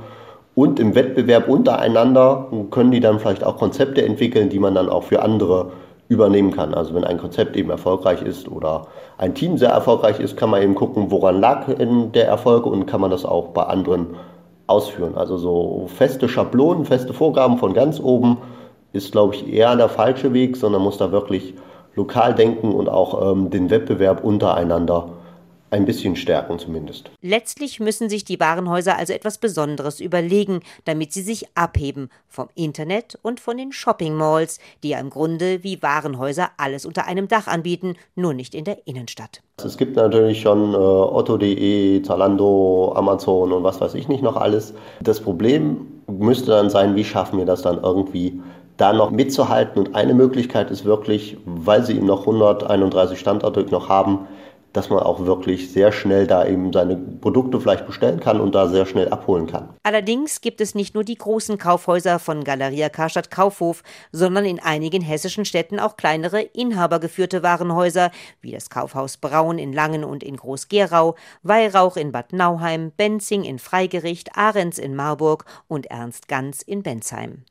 Und 0.54 0.80
im 0.80 0.96
Wettbewerb 0.96 1.48
untereinander 1.48 2.52
können 2.72 2.92
die 2.92 3.00
dann 3.00 3.20
vielleicht 3.20 3.44
auch 3.44 3.58
Konzepte 3.58 4.04
entwickeln, 4.06 4.50
die 4.50 4.60
man 4.60 4.76
dann 4.76 4.90
auch 4.90 5.04
für 5.04 5.22
andere 5.22 5.72
übernehmen 6.10 6.52
kann. 6.52 6.74
Also 6.74 6.94
wenn 6.94 7.06
ein 7.06 7.18
Konzept 7.18 7.56
eben 7.56 7.70
erfolgreich 7.70 8.22
ist 8.22 8.52
oder 8.52 8.88
ein 9.18 9.34
Team 9.34 9.58
sehr 9.58 9.70
erfolgreich 9.70 10.20
ist, 10.20 10.36
kann 10.36 10.50
man 10.50 10.62
eben 10.62 10.76
gucken, 10.76 11.10
woran 11.10 11.40
lag 11.40 11.68
der 11.78 12.28
Erfolg 12.28 12.66
und 12.66 12.86
kann 12.86 13.00
man 13.00 13.12
das 13.12 13.24
auch 13.24 13.48
bei 13.50 13.64
anderen 13.64 14.08
ausführen. 14.72 15.16
Also 15.16 15.38
so 15.38 15.86
feste 15.88 16.28
Schablonen, 16.28 16.86
feste 16.86 17.14
Vorgaben 17.14 17.58
von 17.58 17.74
ganz 17.74 18.00
oben 18.00 18.38
ist, 18.94 19.12
glaube 19.12 19.36
ich, 19.36 19.52
eher 19.52 19.76
der 19.76 19.90
falsche 19.90 20.34
Weg, 20.34 20.58
sondern 20.58 20.82
muss 20.82 20.98
da 20.98 21.12
wirklich 21.12 21.54
lokal 21.96 22.34
denken 22.34 22.74
und 22.74 22.90
auch 22.90 23.32
ähm, 23.32 23.50
den 23.50 23.70
Wettbewerb 23.70 24.24
untereinander 24.24 25.10
ein 25.72 25.86
bisschen 25.86 26.16
stärken 26.16 26.60
zumindest. 26.60 27.10
Letztlich 27.22 27.80
müssen 27.80 28.10
sich 28.10 28.26
die 28.26 28.40
Warenhäuser 28.40 28.98
also 28.98 29.14
etwas 29.14 29.38
Besonderes 29.38 30.02
überlegen, 30.02 30.60
damit 30.86 31.14
sie 31.14 31.22
sich 31.22 31.46
abheben 31.56 32.10
vom 32.28 32.50
Internet 32.56 33.18
und 33.22 33.40
von 33.40 33.58
den 33.58 33.72
Shopping 33.72 34.14
Malls, 34.14 34.60
die 34.84 34.90
ja 34.90 35.00
im 35.00 35.10
Grunde 35.10 35.64
wie 35.64 35.82
Warenhäuser 35.82 36.50
alles 36.58 36.86
unter 36.86 37.08
einem 37.08 37.30
Dach 37.30 37.48
anbieten, 37.48 37.96
nur 38.16 38.34
nicht 38.34 38.54
in 38.54 38.66
der 38.66 38.86
Innenstadt. 38.86 39.42
Es 39.64 39.78
gibt 39.78 39.96
natürlich 39.96 40.42
schon 40.42 40.74
äh, 40.74 40.78
Otto.de, 40.78 42.02
Zalando, 42.04 42.94
Amazon 42.96 43.54
und 43.54 43.64
was 43.64 43.80
weiß 43.80 43.94
ich 43.94 44.10
nicht 44.10 44.24
noch 44.24 44.36
alles. 44.36 44.74
Das 45.02 45.22
Problem 45.22 45.88
müsste 46.08 46.52
dann 46.52 46.70
sein, 46.70 46.96
wie 46.96 47.06
schaffen 47.06 47.40
wir 47.40 47.46
das 47.46 47.62
dann 47.62 47.82
irgendwie 47.82 48.42
da 48.78 48.92
noch 48.92 49.12
mitzuhalten. 49.12 49.86
Und 49.86 49.96
eine 49.96 50.14
Möglichkeit 50.14 50.72
ist 50.72 50.84
wirklich, 50.84 51.38
weil 51.46 51.84
sie 51.86 51.94
eben 51.94 52.08
noch 52.08 52.22
131 52.22 53.20
Standorte 53.20 53.64
noch 53.70 53.88
haben, 53.90 54.28
dass 54.74 54.90
man 54.90 55.00
auch 55.00 55.26
wirklich 55.26 55.72
sehr 55.72 55.92
schnell 55.92 56.28
da 56.28 56.46
eben 56.46 56.72
seine 56.72 56.96
Produkte 56.96 57.60
vielleicht 57.60 57.86
bestellen 57.86 58.20
kann 58.20 58.40
und 58.40 58.56
da 58.56 58.68
sehr 58.68 58.86
schnell 58.86 59.10
abholen 59.10 59.48
kann. 59.48 59.70
Allerdings 59.84 60.42
gibt 60.42 60.62
es 60.62 60.76
nicht 60.76 60.96
nur 60.96 61.04
die 61.04 61.18
großen 61.18 61.58
Kaufhäuser 61.58 62.20
von 62.20 62.44
Galeria 62.44 62.90
Karstadt 62.90 63.32
Kaufhof, 63.32 63.84
sondern 64.12 64.46
in 64.46 64.60
einigen 64.60 65.02
hessischen 65.02 65.46
Städten 65.46 65.80
auch 65.80 65.98
kleinere 65.98 66.42
inhabergeführte 66.42 67.44
Warenhäuser, 67.44 68.12
wie 68.42 68.52
das 68.52 68.70
Kaufhaus 68.70 69.18
Braun 69.18 69.58
in 69.58 69.74
Langen 69.74 70.04
und 70.04 70.24
in 70.24 70.38
Groß-Gerau, 70.38 71.16
Weihrauch 71.44 71.98
in 71.98 72.12
Bad 72.12 72.34
Nauheim, 72.34 72.92
Benzing 72.96 73.44
in 73.44 73.60
Freigericht, 73.60 74.38
Ahrens 74.38 74.78
in 74.78 74.96
Marburg 74.96 75.46
und 75.68 75.88
Ernst 75.88 76.28
Ganz 76.28 76.62
in 76.62 76.84
Bensheim. 76.84 77.44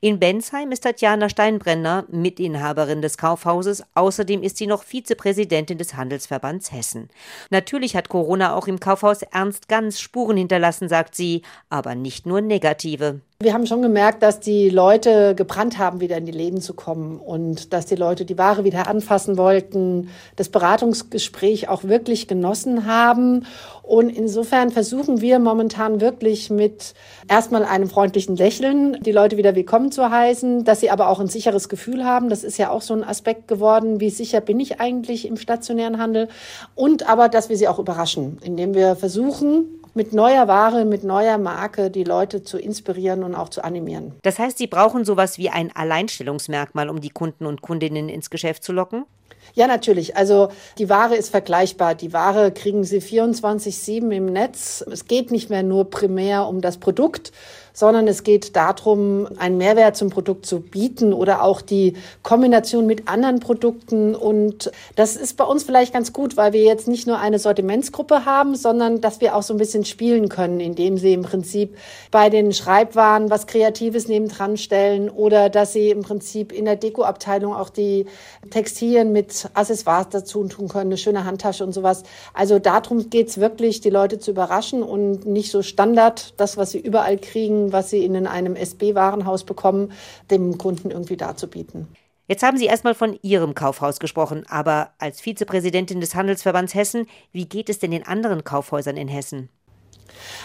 In 0.00 0.18
Bensheim 0.18 0.72
ist 0.72 0.80
Tatjana 0.82 1.28
Steinbrenner 1.28 2.04
Mitinhaberin 2.08 3.02
des 3.02 3.18
Kaufhauses. 3.18 3.82
Außerdem 3.94 4.42
ist 4.42 4.56
sie 4.56 4.66
noch 4.66 4.82
Vizepräsidentin 4.82 5.78
des 5.78 5.94
Handelsverbands 5.94 6.72
Hessen. 6.72 7.08
Natürlich 7.50 7.96
hat 7.96 8.08
Corona 8.08 8.54
auch 8.54 8.66
im 8.66 8.80
Kaufhaus 8.80 9.22
Ernst 9.22 9.68
Ganz 9.68 10.00
Spuren 10.00 10.36
hinterlassen, 10.36 10.88
sagt 10.88 11.14
sie, 11.14 11.42
aber 11.68 11.94
nicht 11.94 12.26
nur 12.26 12.40
negative. 12.40 13.20
Wir 13.38 13.52
haben 13.52 13.66
schon 13.66 13.82
gemerkt, 13.82 14.22
dass 14.22 14.40
die 14.40 14.70
Leute 14.70 15.34
gebrannt 15.34 15.76
haben, 15.76 16.00
wieder 16.00 16.16
in 16.16 16.24
die 16.24 16.32
Läden 16.32 16.62
zu 16.62 16.72
kommen 16.72 17.20
und 17.20 17.74
dass 17.74 17.84
die 17.84 17.94
Leute 17.94 18.24
die 18.24 18.38
Ware 18.38 18.64
wieder 18.64 18.88
anfassen 18.88 19.36
wollten, 19.36 20.08
das 20.36 20.48
Beratungsgespräch 20.48 21.68
auch 21.68 21.84
wirklich 21.84 22.28
genossen 22.28 22.86
haben. 22.86 23.44
Und 23.82 24.08
insofern 24.08 24.70
versuchen 24.70 25.20
wir 25.20 25.38
momentan 25.38 26.00
wirklich 26.00 26.48
mit 26.48 26.94
erstmal 27.28 27.66
einem 27.66 27.90
freundlichen 27.90 28.36
Lächeln 28.36 28.96
die 29.02 29.12
Leute 29.12 29.36
wieder 29.36 29.54
willkommen 29.54 29.92
zu 29.92 30.10
heißen, 30.10 30.64
dass 30.64 30.80
sie 30.80 30.88
aber 30.88 31.10
auch 31.10 31.20
ein 31.20 31.28
sicheres 31.28 31.68
Gefühl 31.68 32.06
haben. 32.06 32.30
Das 32.30 32.42
ist 32.42 32.56
ja 32.56 32.70
auch 32.70 32.80
so 32.80 32.94
ein 32.94 33.04
Aspekt 33.04 33.48
geworden. 33.48 34.00
Wie 34.00 34.08
sicher 34.08 34.40
bin 34.40 34.58
ich 34.60 34.80
eigentlich 34.80 35.28
im 35.28 35.36
stationären 35.36 35.98
Handel? 35.98 36.28
Und 36.74 37.06
aber, 37.06 37.28
dass 37.28 37.50
wir 37.50 37.58
sie 37.58 37.68
auch 37.68 37.78
überraschen, 37.78 38.38
indem 38.42 38.74
wir 38.74 38.96
versuchen, 38.96 39.82
mit 39.96 40.12
neuer 40.12 40.46
Ware, 40.46 40.84
mit 40.84 41.02
neuer 41.02 41.38
Marke 41.38 41.90
die 41.90 42.04
Leute 42.04 42.42
zu 42.42 42.58
inspirieren 42.58 43.24
und 43.24 43.34
auch 43.34 43.48
zu 43.48 43.64
animieren. 43.64 44.12
Das 44.22 44.38
heißt, 44.38 44.58
Sie 44.58 44.66
brauchen 44.66 45.04
sowas 45.04 45.38
wie 45.38 45.48
ein 45.48 45.74
Alleinstellungsmerkmal, 45.74 46.88
um 46.88 47.00
die 47.00 47.10
Kunden 47.10 47.46
und 47.46 47.62
Kundinnen 47.62 48.08
ins 48.08 48.30
Geschäft 48.30 48.62
zu 48.62 48.72
locken? 48.72 49.06
Ja, 49.54 49.66
natürlich. 49.66 50.16
Also 50.16 50.48
die 50.78 50.90
Ware 50.90 51.16
ist 51.16 51.30
vergleichbar. 51.30 51.94
Die 51.94 52.12
Ware 52.12 52.52
kriegen 52.52 52.84
Sie 52.84 52.98
24-7 52.98 54.10
im 54.10 54.26
Netz. 54.26 54.84
Es 54.90 55.06
geht 55.06 55.30
nicht 55.30 55.50
mehr 55.50 55.62
nur 55.62 55.88
primär 55.88 56.46
um 56.46 56.60
das 56.60 56.78
Produkt, 56.78 57.32
sondern 57.76 58.08
es 58.08 58.22
geht 58.22 58.56
darum, 58.56 59.28
einen 59.36 59.58
Mehrwert 59.58 59.98
zum 59.98 60.08
Produkt 60.08 60.46
zu 60.46 60.60
bieten 60.60 61.12
oder 61.12 61.42
auch 61.42 61.60
die 61.60 61.92
Kombination 62.22 62.86
mit 62.86 63.06
anderen 63.06 63.38
Produkten. 63.38 64.14
Und 64.14 64.72
das 64.94 65.14
ist 65.14 65.36
bei 65.36 65.44
uns 65.44 65.62
vielleicht 65.62 65.92
ganz 65.92 66.14
gut, 66.14 66.38
weil 66.38 66.54
wir 66.54 66.62
jetzt 66.62 66.88
nicht 66.88 67.06
nur 67.06 67.18
eine 67.18 67.38
Sortimentsgruppe 67.38 68.24
haben, 68.24 68.56
sondern 68.56 69.02
dass 69.02 69.20
wir 69.20 69.36
auch 69.36 69.42
so 69.42 69.52
ein 69.52 69.58
bisschen 69.58 69.84
spielen 69.84 70.30
können, 70.30 70.58
indem 70.58 70.96
sie 70.96 71.12
im 71.12 71.20
Prinzip 71.20 71.76
bei 72.10 72.30
den 72.30 72.54
Schreibwaren 72.54 73.28
was 73.28 73.46
Kreatives 73.46 74.08
nebendran 74.08 74.56
stellen 74.56 75.10
oder 75.10 75.50
dass 75.50 75.74
sie 75.74 75.90
im 75.90 76.00
Prinzip 76.00 76.52
in 76.52 76.64
der 76.64 76.76
Dekoabteilung 76.76 77.52
auch 77.52 77.68
die 77.68 78.06
Textilien 78.48 79.12
mit 79.12 79.50
Accessoires 79.52 80.08
dazu 80.08 80.42
tun 80.48 80.68
können, 80.68 80.86
eine 80.86 80.96
schöne 80.96 81.26
Handtasche 81.26 81.62
und 81.62 81.74
sowas. 81.74 82.04
Also 82.32 82.58
darum 82.58 83.10
geht's 83.10 83.36
wirklich, 83.36 83.82
die 83.82 83.90
Leute 83.90 84.18
zu 84.18 84.30
überraschen 84.30 84.82
und 84.82 85.26
nicht 85.26 85.50
so 85.50 85.60
Standard, 85.60 86.32
das, 86.38 86.56
was 86.56 86.70
sie 86.70 86.78
überall 86.78 87.18
kriegen, 87.18 87.65
was 87.72 87.90
sie 87.90 88.04
in 88.04 88.26
einem 88.26 88.56
SB-Warenhaus 88.56 89.44
bekommen, 89.44 89.92
dem 90.30 90.58
Kunden 90.58 90.90
irgendwie 90.90 91.16
darzubieten. 91.16 91.88
Jetzt 92.28 92.42
haben 92.42 92.56
Sie 92.56 92.66
erstmal 92.66 92.94
von 92.94 93.16
Ihrem 93.22 93.54
Kaufhaus 93.54 94.00
gesprochen, 94.00 94.44
aber 94.48 94.90
als 94.98 95.20
Vizepräsidentin 95.20 96.00
des 96.00 96.16
Handelsverbands 96.16 96.74
Hessen, 96.74 97.06
wie 97.30 97.48
geht 97.48 97.68
es 97.68 97.78
denn 97.78 97.92
den 97.92 98.04
anderen 98.04 98.42
Kaufhäusern 98.42 98.96
in 98.96 99.06
Hessen? 99.06 99.48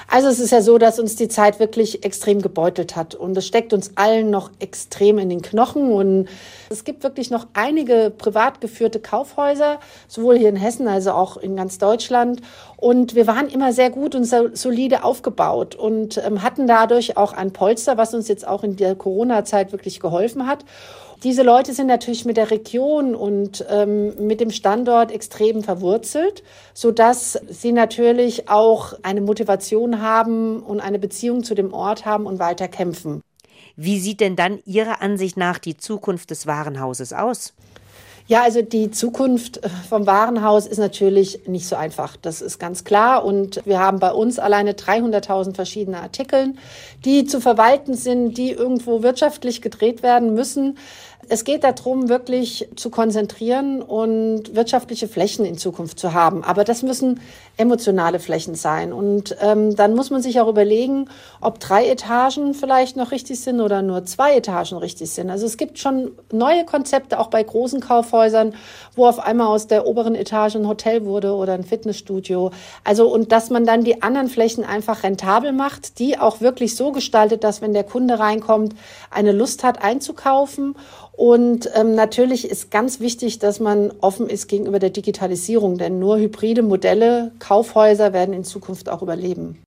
Also 0.08 0.28
es 0.28 0.40
ist 0.40 0.52
ja 0.52 0.62
so, 0.62 0.78
dass 0.78 1.00
uns 1.00 1.16
die 1.16 1.28
Zeit 1.28 1.60
wirklich 1.60 2.04
extrem 2.04 2.42
gebeutelt 2.42 2.96
hat. 2.96 3.16
Und 3.16 3.38
es 3.38 3.48
steckt 3.48 3.74
uns 3.74 3.92
allen 3.96 4.30
noch 4.30 4.52
extrem 4.60 5.18
in 5.18 5.30
den 5.30 5.42
Knochen. 5.42 5.92
Und 5.92 6.28
es 6.70 6.84
gibt 6.84 7.04
wirklich 7.04 7.32
noch 7.32 7.48
einige 7.54 8.12
privat 8.16 8.62
geführte 8.62 9.00
Kaufhäuser, 9.00 9.80
sowohl 10.08 10.38
hier 10.38 10.50
in 10.50 10.56
Hessen 10.56 10.88
als 10.88 11.08
auch 11.08 11.38
in 11.38 11.56
ganz 11.56 11.78
Deutschland. 11.78 12.42
Und 12.78 13.16
wir 13.16 13.28
waren 13.28 13.48
immer 13.48 13.74
sehr 13.74 13.90
gut 13.90 14.16
und 14.16 14.26
solide 14.26 15.04
aufgebaut 15.04 15.76
und 15.76 16.18
ähm, 16.18 16.42
hatten 16.42 16.68
dadurch 16.68 17.16
auch 17.16 17.34
ein 17.34 17.54
Polster, 17.54 17.98
was 17.98 18.14
uns 18.14 18.28
jetzt 18.28 18.48
auch 18.48 18.64
in 18.64 18.76
der 18.76 18.96
Corona-Zeit 18.96 19.72
wirklich 19.72 20.00
geholfen 20.00 20.48
hat. 20.48 20.66
Diese 21.24 21.44
Leute 21.44 21.74
sind 21.74 21.86
natürlich 21.86 22.26
mit 22.26 22.36
der 22.36 22.50
Region 22.50 23.14
und 23.14 23.64
ähm, 23.70 24.26
mit 24.26 24.40
dem 24.40 24.50
Standort 24.50 25.12
extrem 25.12 25.64
verwurzelt, 25.64 26.42
so 26.74 26.92
dass 26.92 27.40
sie 27.48 27.72
natürlich 27.72 28.50
auch 28.50 28.94
eine 29.04 29.22
Motivation 29.22 30.02
haben 30.02 30.64
und 30.64 30.80
eine 30.80 30.98
Beziehung 30.98 31.44
zu 31.44 31.54
dem 31.54 31.74
Ort 31.74 32.06
haben 32.06 32.26
und 32.26 32.40
weiter 32.40 32.68
kämpfen. 32.68 33.22
Wie 33.76 34.00
sieht 34.00 34.20
denn 34.20 34.36
dann 34.36 34.60
Ihrer 34.66 35.02
Ansicht 35.04 35.38
nach 35.38 35.60
die 35.60 35.78
Zukunft 35.78 36.32
des 36.32 36.48
Warenhauses 36.48 37.14
aus? 37.14 37.54
Ja, 38.28 38.44
also 38.44 38.62
die 38.62 38.92
Zukunft 38.92 39.58
äh, 39.58 39.70
vom 39.90 40.08
Warenhaus 40.08 40.66
ist 40.66 40.78
natürlich 40.78 41.48
nicht 41.48 41.68
so 41.68 41.76
einfach. 41.76 42.16
Das 42.16 42.42
ist 42.42 42.60
ganz 42.60 42.84
klar. 42.84 43.26
Und 43.26 43.62
wir 43.66 43.80
haben 43.80 44.00
bei 44.00 44.12
uns 44.12 44.40
alleine 44.40 44.72
300.000 44.72 45.54
verschiedene 45.54 46.00
Artikel, 46.00 46.54
die 47.04 47.26
zu 47.26 47.42
verwalten 47.42 47.94
sind, 47.94 48.38
die 48.38 48.52
irgendwo 48.52 49.04
wirtschaftlich 49.04 49.62
gedreht 49.62 50.02
werden 50.02 50.34
müssen. 50.34 50.78
Es 51.30 51.44
geht 51.44 51.64
darum, 51.64 52.10
wirklich 52.10 52.68
zu 52.76 52.90
konzentrieren 52.90 53.82
und 53.82 54.56
wirtschaftliche 54.56 55.08
Flächen 55.08 55.46
in 55.46 55.58
Zukunft 55.58 56.00
zu 56.00 56.14
haben. 56.14 56.44
Aber 56.44 56.64
das 56.64 56.84
müssen 56.84 57.20
emotionale 57.58 58.20
Flächen 58.20 58.56
sein. 58.56 58.92
Und 58.92 59.36
ähm, 59.42 59.76
dann 59.76 59.94
muss 59.94 60.10
man 60.10 60.22
sich 60.22 60.40
auch 60.40 60.48
überlegen, 60.48 61.10
ob 61.40 61.60
drei 61.60 61.88
Etagen 61.88 62.54
vielleicht 62.54 62.98
noch 62.98 63.12
richtig 63.12 63.40
sind 63.40 63.62
oder 63.62 63.82
nur 63.82 64.06
zwei 64.06 64.36
Etagen 64.36 64.78
richtig 64.78 65.12
sind. 65.12 65.30
Also 65.30 65.46
es 65.46 65.58
gibt 65.58 65.78
schon 65.78 66.12
neue 66.32 66.66
Konzepte, 66.66 67.20
auch 67.20 67.28
bei 67.28 67.44
großen 67.44 67.80
Kaufhäusern, 67.80 68.56
wo 68.96 69.06
auf 69.06 69.20
einmal 69.20 69.48
aus 69.48 69.68
der 69.68 69.86
oberen 69.86 70.16
Etage 70.16 70.56
ein 70.56 70.68
Hotel 70.68 71.06
wurde 71.06 71.34
oder 71.34 71.54
ein 71.54 71.64
Fitnessstudio. 71.64 72.52
Also 72.84 73.08
und 73.08 73.32
dass 73.32 73.50
man 73.50 73.66
dann 73.66 73.84
die 73.84 74.02
anderen 74.02 74.28
Flächen 74.28 74.64
einfach 74.64 75.04
rentabel 75.04 75.52
macht, 75.52 76.00
die 76.00 76.18
auch 76.18 76.42
wirklich 76.42 76.76
so 76.76 76.92
gestaltet, 76.92 77.44
dass 77.44 77.62
wenn 77.62 77.74
der 77.74 77.84
Kunde 77.84 78.20
reinkommt, 78.20 78.74
eine 79.12 79.32
Lust 79.32 79.64
hat 79.64 79.84
einzukaufen 79.84 80.76
und 81.22 81.70
ähm, 81.76 81.94
natürlich 81.94 82.50
ist 82.50 82.72
ganz 82.72 83.00
wichtig, 83.00 83.38
dass 83.38 83.60
man 83.60 83.94
offen 84.02 84.28
ist 84.28 84.48
gegenüber 84.48 84.80
der 84.80 84.90
Digitalisierung, 84.90 85.78
denn 85.78 86.00
nur 86.00 86.18
hybride 86.18 86.64
Modelle, 86.64 87.32
Kaufhäuser 87.38 88.12
werden 88.12 88.34
in 88.34 88.44
Zukunft 88.44 88.90
auch 88.90 89.04
überleben. 89.04 89.62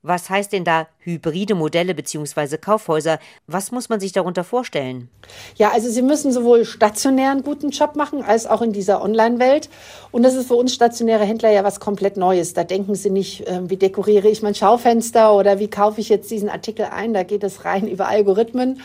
Was 0.00 0.30
heißt 0.30 0.54
denn 0.54 0.64
da 0.64 0.86
hybride 1.00 1.54
Modelle 1.54 1.94
bzw. 1.94 2.56
Kaufhäuser? 2.56 3.18
Was 3.46 3.70
muss 3.70 3.90
man 3.90 4.00
sich 4.00 4.12
darunter 4.12 4.44
vorstellen? 4.44 5.10
Ja, 5.56 5.72
also 5.72 5.90
Sie 5.90 6.00
müssen 6.00 6.32
sowohl 6.32 6.64
stationär 6.64 7.32
einen 7.32 7.42
guten 7.42 7.68
Job 7.68 7.96
machen, 7.96 8.22
als 8.22 8.46
auch 8.46 8.62
in 8.62 8.72
dieser 8.72 9.02
Online-Welt. 9.02 9.68
Und 10.10 10.22
das 10.22 10.34
ist 10.34 10.48
für 10.48 10.56
uns 10.56 10.72
stationäre 10.72 11.26
Händler 11.26 11.50
ja 11.50 11.64
was 11.64 11.80
komplett 11.80 12.16
Neues. 12.16 12.54
Da 12.54 12.64
denken 12.64 12.94
Sie 12.94 13.10
nicht, 13.10 13.46
äh, 13.46 13.60
wie 13.68 13.76
dekoriere 13.76 14.28
ich 14.28 14.40
mein 14.40 14.54
Schaufenster 14.54 15.34
oder 15.34 15.58
wie 15.58 15.68
kaufe 15.68 16.00
ich 16.00 16.08
jetzt 16.08 16.30
diesen 16.30 16.48
Artikel 16.48 16.86
ein. 16.86 17.12
Da 17.12 17.24
geht 17.24 17.44
es 17.44 17.66
rein 17.66 17.88
über 17.90 18.08
Algorithmen. 18.08 18.80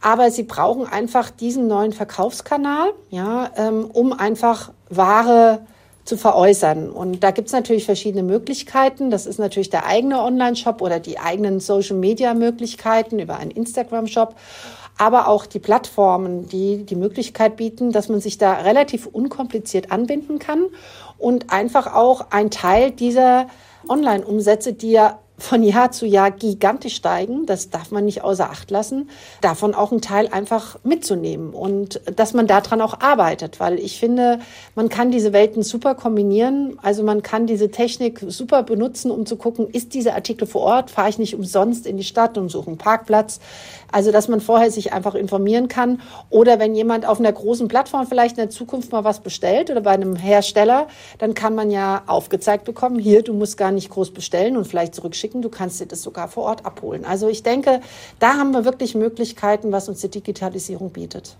Aber 0.00 0.30
sie 0.30 0.42
brauchen 0.42 0.86
einfach 0.86 1.30
diesen 1.30 1.66
neuen 1.66 1.92
Verkaufskanal, 1.92 2.92
ja, 3.10 3.50
ähm, 3.56 3.90
um 3.92 4.12
einfach 4.12 4.72
Ware 4.88 5.66
zu 6.04 6.16
veräußern. 6.16 6.90
Und 6.90 7.24
da 7.24 7.32
gibt's 7.32 7.52
natürlich 7.52 7.84
verschiedene 7.84 8.22
Möglichkeiten. 8.22 9.10
Das 9.10 9.26
ist 9.26 9.38
natürlich 9.38 9.70
der 9.70 9.86
eigene 9.86 10.22
Online-Shop 10.22 10.80
oder 10.80 11.00
die 11.00 11.18
eigenen 11.18 11.58
Social-Media-Möglichkeiten 11.58 13.18
über 13.18 13.38
einen 13.38 13.50
Instagram-Shop 13.50 14.36
aber 14.98 15.28
auch 15.28 15.46
die 15.46 15.58
Plattformen, 15.58 16.48
die 16.48 16.84
die 16.84 16.96
Möglichkeit 16.96 17.56
bieten, 17.56 17.92
dass 17.92 18.08
man 18.08 18.20
sich 18.20 18.38
da 18.38 18.54
relativ 18.54 19.06
unkompliziert 19.06 19.92
anbinden 19.92 20.38
kann 20.38 20.66
und 21.18 21.52
einfach 21.52 21.94
auch 21.94 22.26
ein 22.30 22.50
Teil 22.50 22.90
dieser 22.90 23.46
Online-Umsätze, 23.88 24.72
die 24.72 24.92
ja 24.92 25.18
von 25.38 25.62
Jahr 25.62 25.90
zu 25.90 26.06
Jahr 26.06 26.30
gigantisch 26.30 26.96
steigen. 26.96 27.46
Das 27.46 27.70
darf 27.70 27.90
man 27.90 28.04
nicht 28.04 28.24
außer 28.24 28.50
Acht 28.50 28.70
lassen. 28.70 29.10
Davon 29.40 29.74
auch 29.74 29.92
einen 29.92 30.00
Teil 30.00 30.28
einfach 30.28 30.78
mitzunehmen 30.82 31.52
und 31.52 32.00
dass 32.16 32.32
man 32.32 32.46
daran 32.46 32.80
auch 32.80 33.00
arbeitet, 33.00 33.60
weil 33.60 33.78
ich 33.78 34.00
finde, 34.00 34.38
man 34.74 34.88
kann 34.88 35.10
diese 35.10 35.32
Welten 35.32 35.62
super 35.62 35.94
kombinieren. 35.94 36.78
Also 36.82 37.02
man 37.02 37.22
kann 37.22 37.46
diese 37.46 37.70
Technik 37.70 38.24
super 38.26 38.62
benutzen, 38.62 39.10
um 39.10 39.26
zu 39.26 39.36
gucken, 39.36 39.68
ist 39.68 39.94
dieser 39.94 40.14
Artikel 40.14 40.46
vor 40.46 40.62
Ort? 40.62 40.90
Fahre 40.90 41.10
ich 41.10 41.18
nicht 41.18 41.34
umsonst 41.34 41.86
in 41.86 41.96
die 41.96 42.04
Stadt 42.04 42.38
und 42.38 42.48
suche 42.48 42.68
einen 42.68 42.78
Parkplatz? 42.78 43.40
Also, 43.92 44.12
dass 44.12 44.28
man 44.28 44.40
vorher 44.40 44.70
sich 44.70 44.92
einfach 44.92 45.14
informieren 45.14 45.68
kann. 45.68 46.00
Oder 46.30 46.58
wenn 46.58 46.74
jemand 46.74 47.06
auf 47.06 47.18
einer 47.18 47.32
großen 47.32 47.68
Plattform 47.68 48.06
vielleicht 48.06 48.38
in 48.38 48.44
der 48.44 48.50
Zukunft 48.50 48.92
mal 48.92 49.04
was 49.04 49.20
bestellt 49.20 49.70
oder 49.70 49.80
bei 49.80 49.92
einem 49.92 50.16
Hersteller, 50.16 50.88
dann 51.18 51.34
kann 51.34 51.54
man 51.54 51.70
ja 51.70 52.02
aufgezeigt 52.06 52.64
bekommen, 52.64 52.98
hier, 52.98 53.22
du 53.22 53.32
musst 53.32 53.56
gar 53.56 53.72
nicht 53.72 53.90
groß 53.90 54.12
bestellen 54.12 54.56
und 54.56 54.66
vielleicht 54.66 54.94
zurückschicken, 54.94 55.42
du 55.42 55.48
kannst 55.48 55.80
dir 55.80 55.86
das 55.86 56.02
sogar 56.02 56.28
vor 56.28 56.44
Ort 56.44 56.64
abholen. 56.64 57.04
Also 57.04 57.28
ich 57.28 57.42
denke, 57.42 57.80
da 58.18 58.34
haben 58.34 58.52
wir 58.52 58.64
wirklich 58.64 58.94
Möglichkeiten, 58.94 59.72
was 59.72 59.88
uns 59.88 60.00
die 60.00 60.10
Digitalisierung 60.10 60.90
bietet. 60.90 61.36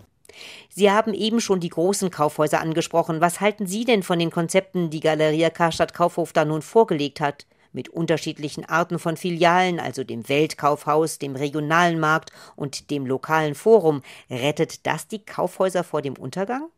Sie 0.69 0.91
haben 0.91 1.15
eben 1.15 1.41
schon 1.41 1.61
die 1.61 1.71
großen 1.71 2.11
Kaufhäuser 2.11 2.61
angesprochen. 2.61 3.21
Was 3.21 3.41
halten 3.41 3.67
Sie 3.67 3.85
denn 3.85 4.03
von 4.03 4.19
den 4.19 4.31
Konzepten, 4.31 4.91
die 4.91 5.01
Galeria 5.01 5.51
Karstadt 5.51 5.95
Kaufhof 5.95 6.33
da 6.33 6.45
nun 6.45 6.63
vorgelegt 6.63 7.21
hat? 7.21 7.47
Mit 7.77 7.91
unterschiedlichen 7.91 8.65
Arten 8.65 8.99
von 8.99 9.19
Filialen, 9.19 9.81
also 9.81 10.03
dem 10.03 10.31
Weltkaufhaus, 10.31 11.19
dem 11.19 11.37
regionalen 11.37 12.01
Markt 12.01 12.31
und 12.57 12.91
dem 12.91 13.05
lokalen 13.05 13.55
Forum. 13.55 14.01
Rettet 14.31 14.87
das 14.87 15.09
die 15.09 15.19
Kaufhäuser 15.19 15.85
vor 15.85 16.01
dem 16.01 16.15
Untergang? 16.15 16.69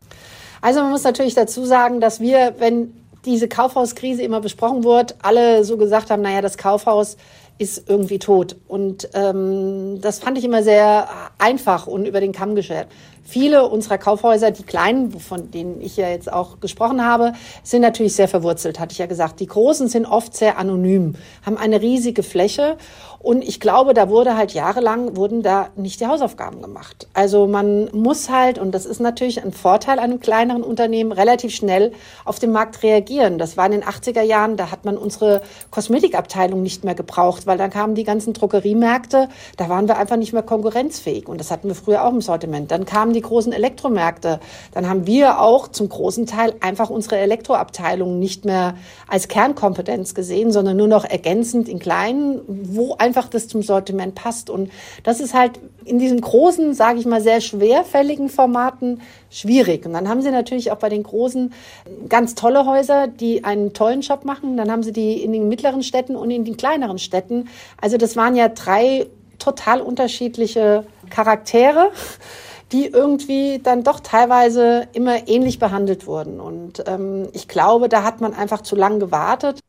Also 0.60 0.80
man 0.80 0.90
muss 0.90 1.04
natürlich 1.04 1.34
dazu 1.34 1.64
sagen, 1.64 2.00
dass 2.00 2.18
wir, 2.18 2.56
wenn 2.58 2.92
diese 3.24 3.46
Kaufhauskrise 3.46 4.22
immer 4.22 4.40
besprochen 4.40 4.82
wird, 4.82 5.14
alle 5.22 5.62
so 5.62 5.76
gesagt 5.76 6.10
haben, 6.10 6.22
naja, 6.22 6.40
das 6.40 6.58
Kaufhaus 6.58 7.16
ist 7.58 7.88
irgendwie 7.88 8.18
tot. 8.18 8.56
Und 8.66 9.08
ähm, 9.14 10.00
das 10.00 10.18
fand 10.18 10.36
ich 10.36 10.44
immer 10.44 10.64
sehr 10.64 11.08
einfach 11.38 11.86
und 11.86 12.06
über 12.06 12.20
den 12.20 12.32
Kamm 12.32 12.56
geschert. 12.56 12.88
Viele 13.28 13.68
unserer 13.68 13.98
Kaufhäuser, 13.98 14.52
die 14.52 14.62
kleinen, 14.62 15.20
von 15.20 15.50
denen 15.50 15.82
ich 15.82 15.98
ja 15.98 16.08
jetzt 16.08 16.32
auch 16.32 16.60
gesprochen 16.60 17.04
habe, 17.04 17.34
sind 17.62 17.82
natürlich 17.82 18.14
sehr 18.14 18.26
verwurzelt, 18.26 18.80
hatte 18.80 18.92
ich 18.92 18.98
ja 18.98 19.04
gesagt. 19.04 19.40
Die 19.40 19.46
großen 19.46 19.86
sind 19.88 20.06
oft 20.06 20.34
sehr 20.34 20.56
anonym, 20.56 21.14
haben 21.44 21.58
eine 21.58 21.82
riesige 21.82 22.22
Fläche 22.22 22.78
und 23.20 23.42
ich 23.42 23.58
glaube, 23.58 23.94
da 23.94 24.08
wurde 24.08 24.36
halt 24.36 24.54
jahrelang, 24.54 25.16
wurden 25.16 25.42
da 25.42 25.70
nicht 25.74 26.00
die 26.00 26.06
Hausaufgaben 26.06 26.62
gemacht. 26.62 27.08
Also 27.14 27.48
man 27.48 27.90
muss 27.92 28.30
halt, 28.30 28.58
und 28.58 28.72
das 28.72 28.86
ist 28.86 29.00
natürlich 29.00 29.42
ein 29.42 29.52
Vorteil 29.52 29.98
einem 29.98 30.20
kleineren 30.20 30.62
Unternehmen, 30.62 31.10
relativ 31.10 31.52
schnell 31.52 31.92
auf 32.24 32.38
den 32.38 32.52
Markt 32.52 32.82
reagieren. 32.84 33.38
Das 33.38 33.56
war 33.56 33.66
in 33.66 33.72
den 33.72 33.84
80er 33.84 34.22
Jahren, 34.22 34.56
da 34.56 34.70
hat 34.70 34.84
man 34.84 34.96
unsere 34.96 35.42
Kosmetikabteilung 35.70 36.62
nicht 36.62 36.84
mehr 36.84 36.94
gebraucht, 36.94 37.46
weil 37.46 37.58
dann 37.58 37.70
kamen 37.70 37.96
die 37.96 38.04
ganzen 38.04 38.34
Drogeriemärkte, 38.34 39.28
da 39.56 39.68
waren 39.68 39.88
wir 39.88 39.98
einfach 39.98 40.16
nicht 40.16 40.32
mehr 40.32 40.44
konkurrenzfähig. 40.44 41.28
Und 41.28 41.38
das 41.38 41.50
hatten 41.50 41.66
wir 41.66 41.74
früher 41.74 42.04
auch 42.04 42.12
im 42.12 42.20
Sortiment. 42.20 42.70
Dann 42.70 42.84
kamen 42.84 43.12
die 43.12 43.17
großen 43.20 43.52
Elektromärkte. 43.52 44.38
Dann 44.72 44.88
haben 44.88 45.06
wir 45.06 45.40
auch 45.40 45.68
zum 45.68 45.88
großen 45.88 46.26
Teil 46.26 46.54
einfach 46.60 46.88
unsere 46.88 47.18
Elektroabteilung 47.18 48.20
nicht 48.20 48.44
mehr 48.44 48.76
als 49.08 49.26
Kernkompetenz 49.26 50.14
gesehen, 50.14 50.52
sondern 50.52 50.76
nur 50.76 50.88
noch 50.88 51.04
ergänzend 51.04 51.68
in 51.68 51.80
kleinen, 51.80 52.40
wo 52.46 52.94
ein 52.96 53.08
einfach 53.08 53.28
das 53.28 53.48
zum 53.48 53.62
Sortiment 53.62 54.14
passt. 54.14 54.50
Und 54.50 54.70
das 55.02 55.20
ist 55.20 55.32
halt 55.32 55.58
in 55.86 55.98
diesen 55.98 56.20
großen, 56.20 56.74
sage 56.74 56.98
ich 56.98 57.06
mal, 57.06 57.22
sehr 57.22 57.40
schwerfälligen 57.40 58.28
Formaten 58.28 59.00
schwierig. 59.30 59.86
Und 59.86 59.94
dann 59.94 60.08
haben 60.08 60.20
sie 60.20 60.30
natürlich 60.30 60.70
auch 60.70 60.76
bei 60.76 60.90
den 60.90 61.02
großen 61.02 61.54
ganz 62.08 62.34
tolle 62.34 62.66
Häuser, 62.66 63.08
die 63.08 63.44
einen 63.44 63.72
tollen 63.72 64.02
Job 64.02 64.26
machen. 64.26 64.58
Dann 64.58 64.70
haben 64.70 64.82
sie 64.82 64.92
die 64.92 65.22
in 65.22 65.32
den 65.32 65.48
mittleren 65.48 65.82
Städten 65.82 66.16
und 66.16 66.30
in 66.30 66.44
den 66.44 66.58
kleineren 66.58 66.98
Städten. 66.98 67.48
Also 67.80 67.96
das 67.96 68.14
waren 68.14 68.36
ja 68.36 68.48
drei 68.48 69.06
total 69.38 69.80
unterschiedliche 69.80 70.84
Charaktere 71.08 71.90
die 72.72 72.86
irgendwie 72.86 73.60
dann 73.62 73.82
doch 73.84 74.00
teilweise 74.00 74.88
immer 74.92 75.28
ähnlich 75.28 75.58
behandelt 75.58 76.06
wurden. 76.06 76.40
Und 76.40 76.82
ähm, 76.86 77.28
ich 77.32 77.48
glaube, 77.48 77.88
da 77.88 78.02
hat 78.02 78.20
man 78.20 78.34
einfach 78.34 78.62
zu 78.62 78.76
lang 78.76 79.00
gewartet. 79.00 79.60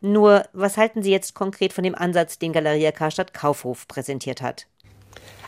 Nur, 0.00 0.44
was 0.52 0.76
halten 0.76 1.02
Sie 1.02 1.10
jetzt 1.10 1.34
konkret 1.34 1.72
von 1.72 1.84
dem 1.84 1.94
Ansatz, 1.94 2.38
den 2.38 2.52
Galeria 2.52 2.92
Karstadt 2.92 3.34
Kaufhof 3.34 3.86
präsentiert 3.86 4.40
hat? 4.40 4.66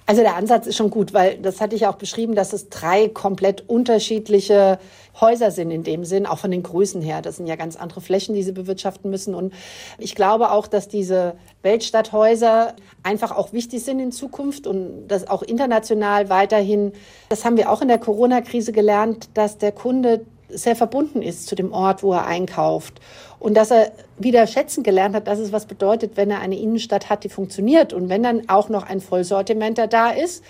Also 0.06 0.22
der 0.22 0.36
Ansatz 0.36 0.66
ist 0.66 0.76
schon 0.76 0.90
gut, 0.90 1.14
weil 1.14 1.38
das 1.38 1.60
hatte 1.60 1.76
ich 1.76 1.86
auch 1.86 1.94
beschrieben, 1.94 2.34
dass 2.34 2.52
es 2.52 2.68
drei 2.68 3.08
komplett 3.08 3.68
unterschiedliche 3.68 4.78
Häuser 5.20 5.50
sind 5.50 5.70
in 5.70 5.84
dem 5.84 6.04
Sinn, 6.04 6.26
auch 6.26 6.38
von 6.38 6.50
den 6.50 6.62
Größen 6.62 7.02
her. 7.02 7.22
Das 7.22 7.36
sind 7.36 7.46
ja 7.46 7.56
ganz 7.56 7.76
andere 7.76 8.00
Flächen, 8.00 8.34
die 8.34 8.42
sie 8.42 8.52
bewirtschaften 8.52 9.10
müssen. 9.10 9.34
Und 9.34 9.52
ich 9.98 10.14
glaube 10.14 10.50
auch, 10.50 10.66
dass 10.66 10.88
diese 10.88 11.34
Weltstadthäuser 11.62 12.74
einfach 13.02 13.30
auch 13.30 13.52
wichtig 13.52 13.84
sind 13.84 14.00
in 14.00 14.10
Zukunft 14.10 14.66
und 14.66 15.06
das 15.06 15.28
auch 15.28 15.42
international 15.42 16.28
weiterhin. 16.30 16.92
Das 17.28 17.44
haben 17.44 17.56
wir 17.56 17.70
auch 17.70 17.82
in 17.82 17.88
der 17.88 17.98
Corona-Krise 17.98 18.72
gelernt, 18.72 19.28
dass 19.34 19.58
der 19.58 19.72
Kunde 19.72 20.24
sehr 20.52 20.76
verbunden 20.76 21.22
ist 21.22 21.46
zu 21.46 21.54
dem 21.54 21.72
Ort, 21.72 22.02
wo 22.02 22.12
er 22.12 22.26
einkauft. 22.26 23.00
Und 23.38 23.54
dass 23.54 23.70
er 23.70 23.92
wieder 24.18 24.46
schätzen 24.46 24.82
gelernt 24.82 25.14
hat, 25.14 25.26
dass 25.26 25.38
es 25.38 25.52
was 25.52 25.66
bedeutet, 25.66 26.16
wenn 26.16 26.30
er 26.30 26.40
eine 26.40 26.58
Innenstadt 26.58 27.10
hat, 27.10 27.24
die 27.24 27.28
funktioniert. 27.28 27.92
Und 27.92 28.08
wenn 28.08 28.22
dann 28.22 28.48
auch 28.48 28.68
noch 28.68 28.84
ein 28.84 29.00
Vollsortimenter 29.00 29.88
da 29.88 30.10
ist, 30.10 30.44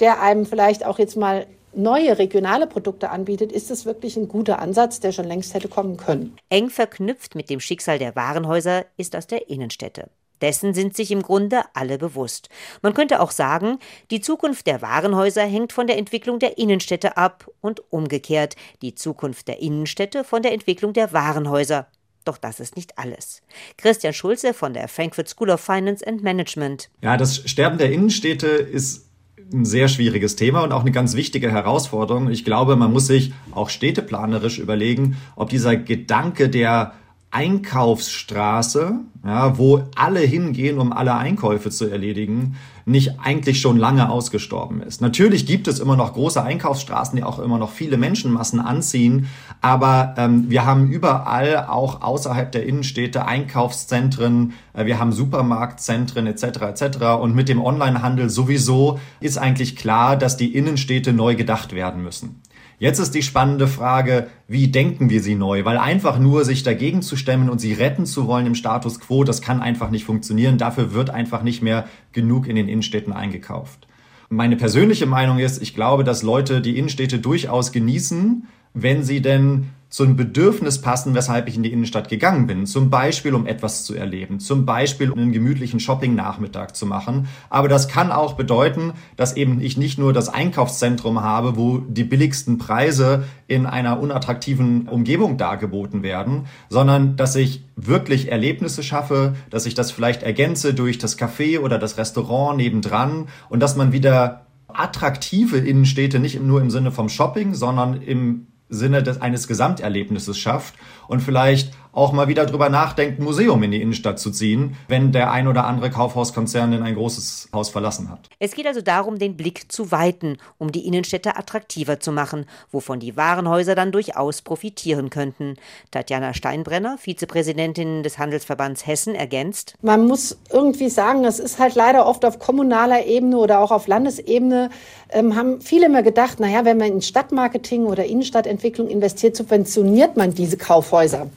der 0.00 0.22
einem 0.22 0.46
vielleicht 0.46 0.86
auch 0.86 0.98
jetzt 0.98 1.16
mal 1.16 1.46
neue 1.74 2.18
regionale 2.18 2.66
Produkte 2.66 3.10
anbietet, 3.10 3.52
ist 3.52 3.70
es 3.70 3.84
wirklich 3.84 4.16
ein 4.16 4.28
guter 4.28 4.58
Ansatz, 4.60 5.00
der 5.00 5.12
schon 5.12 5.26
längst 5.26 5.54
hätte 5.54 5.68
kommen 5.68 5.96
können. 5.96 6.36
Eng 6.48 6.70
verknüpft 6.70 7.34
mit 7.34 7.50
dem 7.50 7.60
Schicksal 7.60 7.98
der 7.98 8.16
Warenhäuser 8.16 8.86
ist 8.96 9.14
aus 9.14 9.26
der 9.26 9.48
Innenstädte. 9.50 10.08
Dessen 10.40 10.74
sind 10.74 10.96
sich 10.96 11.10
im 11.10 11.22
Grunde 11.22 11.62
alle 11.74 11.98
bewusst. 11.98 12.48
Man 12.82 12.94
könnte 12.94 13.20
auch 13.20 13.30
sagen, 13.30 13.78
die 14.10 14.20
Zukunft 14.20 14.66
der 14.66 14.82
Warenhäuser 14.82 15.42
hängt 15.44 15.72
von 15.72 15.86
der 15.86 15.98
Entwicklung 15.98 16.38
der 16.38 16.58
Innenstädte 16.58 17.16
ab 17.16 17.48
und 17.60 17.82
umgekehrt 17.90 18.56
die 18.82 18.94
Zukunft 18.94 19.48
der 19.48 19.60
Innenstädte 19.60 20.24
von 20.24 20.42
der 20.42 20.52
Entwicklung 20.52 20.92
der 20.92 21.12
Warenhäuser. 21.12 21.88
Doch 22.24 22.36
das 22.36 22.60
ist 22.60 22.76
nicht 22.76 22.98
alles. 22.98 23.42
Christian 23.78 24.12
Schulze 24.12 24.52
von 24.52 24.74
der 24.74 24.88
Frankfurt 24.88 25.28
School 25.28 25.50
of 25.50 25.60
Finance 25.60 26.06
and 26.06 26.22
Management. 26.22 26.90
Ja, 27.02 27.16
das 27.16 27.48
Sterben 27.48 27.78
der 27.78 27.90
Innenstädte 27.90 28.48
ist 28.48 29.08
ein 29.52 29.64
sehr 29.64 29.88
schwieriges 29.88 30.36
Thema 30.36 30.62
und 30.62 30.72
auch 30.72 30.82
eine 30.82 30.92
ganz 30.92 31.14
wichtige 31.14 31.50
Herausforderung. 31.50 32.30
Ich 32.30 32.44
glaube, 32.44 32.76
man 32.76 32.92
muss 32.92 33.06
sich 33.06 33.32
auch 33.52 33.70
städteplanerisch 33.70 34.58
überlegen, 34.58 35.16
ob 35.36 35.48
dieser 35.48 35.76
Gedanke 35.76 36.50
der 36.50 36.92
Einkaufsstraße, 37.30 39.00
ja, 39.24 39.58
wo 39.58 39.82
alle 39.94 40.20
hingehen, 40.20 40.78
um 40.78 40.92
alle 40.92 41.14
Einkäufe 41.14 41.70
zu 41.70 41.86
erledigen, 41.86 42.56
nicht 42.86 43.20
eigentlich 43.20 43.60
schon 43.60 43.76
lange 43.76 44.08
ausgestorben 44.08 44.80
ist. 44.80 45.02
Natürlich 45.02 45.44
gibt 45.44 45.68
es 45.68 45.78
immer 45.78 45.94
noch 45.94 46.14
große 46.14 46.42
Einkaufsstraßen, 46.42 47.16
die 47.16 47.22
auch 47.22 47.38
immer 47.38 47.58
noch 47.58 47.70
viele 47.70 47.98
Menschenmassen 47.98 48.60
anziehen, 48.60 49.28
aber 49.60 50.14
ähm, 50.16 50.48
wir 50.48 50.64
haben 50.64 50.88
überall 50.88 51.66
auch 51.68 52.00
außerhalb 52.00 52.50
der 52.50 52.64
Innenstädte 52.64 53.26
Einkaufszentren, 53.26 54.54
äh, 54.72 54.86
wir 54.86 54.98
haben 54.98 55.12
Supermarktzentren 55.12 56.26
etc. 56.26 56.44
etc. 56.62 56.98
Und 57.20 57.34
mit 57.34 57.50
dem 57.50 57.62
Onlinehandel 57.62 58.30
sowieso 58.30 58.98
ist 59.20 59.36
eigentlich 59.36 59.76
klar, 59.76 60.16
dass 60.16 60.38
die 60.38 60.54
Innenstädte 60.54 61.12
neu 61.12 61.34
gedacht 61.34 61.74
werden 61.74 62.02
müssen. 62.02 62.40
Jetzt 62.80 63.00
ist 63.00 63.14
die 63.14 63.22
spannende 63.22 63.66
Frage, 63.66 64.28
wie 64.46 64.68
denken 64.68 65.10
wir 65.10 65.20
sie 65.20 65.34
neu? 65.34 65.64
Weil 65.64 65.78
einfach 65.78 66.20
nur 66.20 66.44
sich 66.44 66.62
dagegen 66.62 67.02
zu 67.02 67.16
stemmen 67.16 67.50
und 67.50 67.60
sie 67.60 67.72
retten 67.72 68.06
zu 68.06 68.28
wollen 68.28 68.46
im 68.46 68.54
Status 68.54 69.00
quo, 69.00 69.24
das 69.24 69.42
kann 69.42 69.60
einfach 69.60 69.90
nicht 69.90 70.04
funktionieren. 70.04 70.58
Dafür 70.58 70.94
wird 70.94 71.10
einfach 71.10 71.42
nicht 71.42 71.60
mehr 71.60 71.86
genug 72.12 72.46
in 72.46 72.54
den 72.54 72.68
Innenstädten 72.68 73.12
eingekauft. 73.12 73.88
Meine 74.28 74.56
persönliche 74.56 75.06
Meinung 75.06 75.38
ist, 75.38 75.60
ich 75.60 75.74
glaube, 75.74 76.04
dass 76.04 76.22
Leute 76.22 76.60
die 76.60 76.78
Innenstädte 76.78 77.18
durchaus 77.18 77.72
genießen, 77.72 78.46
wenn 78.74 79.02
sie 79.02 79.22
denn 79.22 79.70
zu 79.90 80.04
einem 80.04 80.16
Bedürfnis 80.16 80.80
passen, 80.82 81.14
weshalb 81.14 81.48
ich 81.48 81.56
in 81.56 81.62
die 81.62 81.72
Innenstadt 81.72 82.08
gegangen 82.08 82.46
bin. 82.46 82.66
Zum 82.66 82.90
Beispiel, 82.90 83.34
um 83.34 83.46
etwas 83.46 83.84
zu 83.84 83.94
erleben. 83.94 84.38
Zum 84.38 84.66
Beispiel, 84.66 85.10
um 85.10 85.18
einen 85.18 85.32
gemütlichen 85.32 85.80
Shopping-Nachmittag 85.80 86.76
zu 86.76 86.84
machen. 86.84 87.28
Aber 87.48 87.68
das 87.68 87.88
kann 87.88 88.12
auch 88.12 88.34
bedeuten, 88.34 88.92
dass 89.16 89.36
eben 89.36 89.60
ich 89.60 89.78
nicht 89.78 89.98
nur 89.98 90.12
das 90.12 90.28
Einkaufszentrum 90.28 91.22
habe, 91.22 91.56
wo 91.56 91.78
die 91.78 92.04
billigsten 92.04 92.58
Preise 92.58 93.24
in 93.46 93.64
einer 93.64 93.98
unattraktiven 93.98 94.88
Umgebung 94.88 95.38
dargeboten 95.38 96.02
werden, 96.02 96.46
sondern 96.68 97.16
dass 97.16 97.34
ich 97.34 97.64
wirklich 97.74 98.30
Erlebnisse 98.30 98.82
schaffe, 98.82 99.36
dass 99.48 99.64
ich 99.64 99.74
das 99.74 99.90
vielleicht 99.90 100.22
ergänze 100.22 100.74
durch 100.74 100.98
das 100.98 101.18
Café 101.18 101.60
oder 101.60 101.78
das 101.78 101.96
Restaurant 101.96 102.58
nebendran 102.58 103.28
und 103.48 103.60
dass 103.60 103.76
man 103.76 103.92
wieder 103.92 104.46
attraktive 104.66 105.56
Innenstädte 105.56 106.18
nicht 106.18 106.40
nur 106.42 106.60
im 106.60 106.70
Sinne 106.70 106.92
vom 106.92 107.08
Shopping, 107.08 107.54
sondern 107.54 108.02
im 108.02 108.48
Sinne 108.68 109.02
des, 109.02 109.20
eines 109.20 109.48
Gesamterlebnisses 109.48 110.38
schafft 110.38 110.74
und 111.06 111.20
vielleicht 111.20 111.72
auch 111.98 112.12
mal 112.12 112.28
wieder 112.28 112.46
drüber 112.46 112.68
nachdenkt, 112.68 113.18
ein 113.18 113.24
Museum 113.24 113.62
in 113.62 113.72
die 113.72 113.82
Innenstadt 113.82 114.18
zu 114.20 114.30
ziehen, 114.30 114.76
wenn 114.86 115.12
der 115.12 115.32
ein 115.32 115.48
oder 115.48 115.66
andere 115.66 115.90
Kaufhauskonzern 115.90 116.70
denn 116.70 116.82
ein 116.82 116.94
großes 116.94 117.48
Haus 117.52 117.68
verlassen 117.68 118.08
hat. 118.08 118.28
Es 118.38 118.54
geht 118.54 118.66
also 118.66 118.80
darum, 118.80 119.18
den 119.18 119.36
Blick 119.36 119.70
zu 119.72 119.90
weiten, 119.90 120.38
um 120.58 120.70
die 120.70 120.86
Innenstädte 120.86 121.36
attraktiver 121.36 121.98
zu 121.98 122.12
machen, 122.12 122.46
wovon 122.70 123.00
die 123.00 123.16
Warenhäuser 123.16 123.74
dann 123.74 123.90
durchaus 123.90 124.42
profitieren 124.42 125.10
könnten. 125.10 125.56
Tatjana 125.90 126.34
Steinbrenner, 126.34 126.98
Vizepräsidentin 126.98 128.02
des 128.02 128.18
Handelsverbands 128.18 128.86
Hessen, 128.86 129.16
ergänzt. 129.16 129.74
Man 129.82 130.06
muss 130.06 130.38
irgendwie 130.52 130.88
sagen, 130.88 131.24
es 131.24 131.40
ist 131.40 131.58
halt 131.58 131.74
leider 131.74 132.06
oft 132.06 132.24
auf 132.24 132.38
kommunaler 132.38 133.06
Ebene 133.06 133.38
oder 133.38 133.58
auch 133.58 133.72
auf 133.72 133.88
Landesebene, 133.88 134.70
ähm, 135.10 135.34
haben 135.34 135.60
viele 135.60 135.86
immer 135.86 136.02
gedacht, 136.02 136.38
naja, 136.38 136.64
wenn 136.64 136.78
man 136.78 136.88
in 136.88 137.02
Stadtmarketing 137.02 137.86
oder 137.86 138.04
Innenstadtentwicklung 138.04 138.88
investiert, 138.88 139.36
subventioniert 139.36 140.16
man 140.16 140.34
diese 140.34 140.56
Kaufhäuser. 140.56 141.28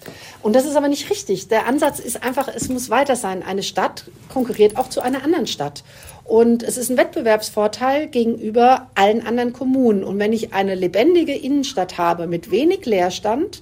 Und 0.41 0.50
das 0.55 0.65
ist 0.65 0.75
aber 0.75 0.87
nicht 0.87 1.09
richtig. 1.09 1.49
Der 1.49 1.67
Ansatz 1.67 1.99
ist 1.99 2.23
einfach, 2.23 2.47
es 2.47 2.69
muss 2.69 2.89
weiter 2.89 3.15
sein. 3.15 3.43
Eine 3.43 3.63
Stadt 3.63 4.05
konkurriert 4.29 4.77
auch 4.77 4.89
zu 4.89 5.01
einer 5.01 5.23
anderen 5.23 5.47
Stadt. 5.47 5.83
Und 6.23 6.63
es 6.63 6.77
ist 6.77 6.89
ein 6.89 6.97
Wettbewerbsvorteil 6.97 8.07
gegenüber 8.07 8.89
allen 8.95 9.25
anderen 9.25 9.53
Kommunen. 9.53 10.03
Und 10.03 10.17
wenn 10.19 10.33
ich 10.33 10.53
eine 10.53 10.75
lebendige 10.75 11.35
Innenstadt 11.35 11.97
habe 11.97 12.27
mit 12.27 12.51
wenig 12.51 12.85
Leerstand, 12.85 13.61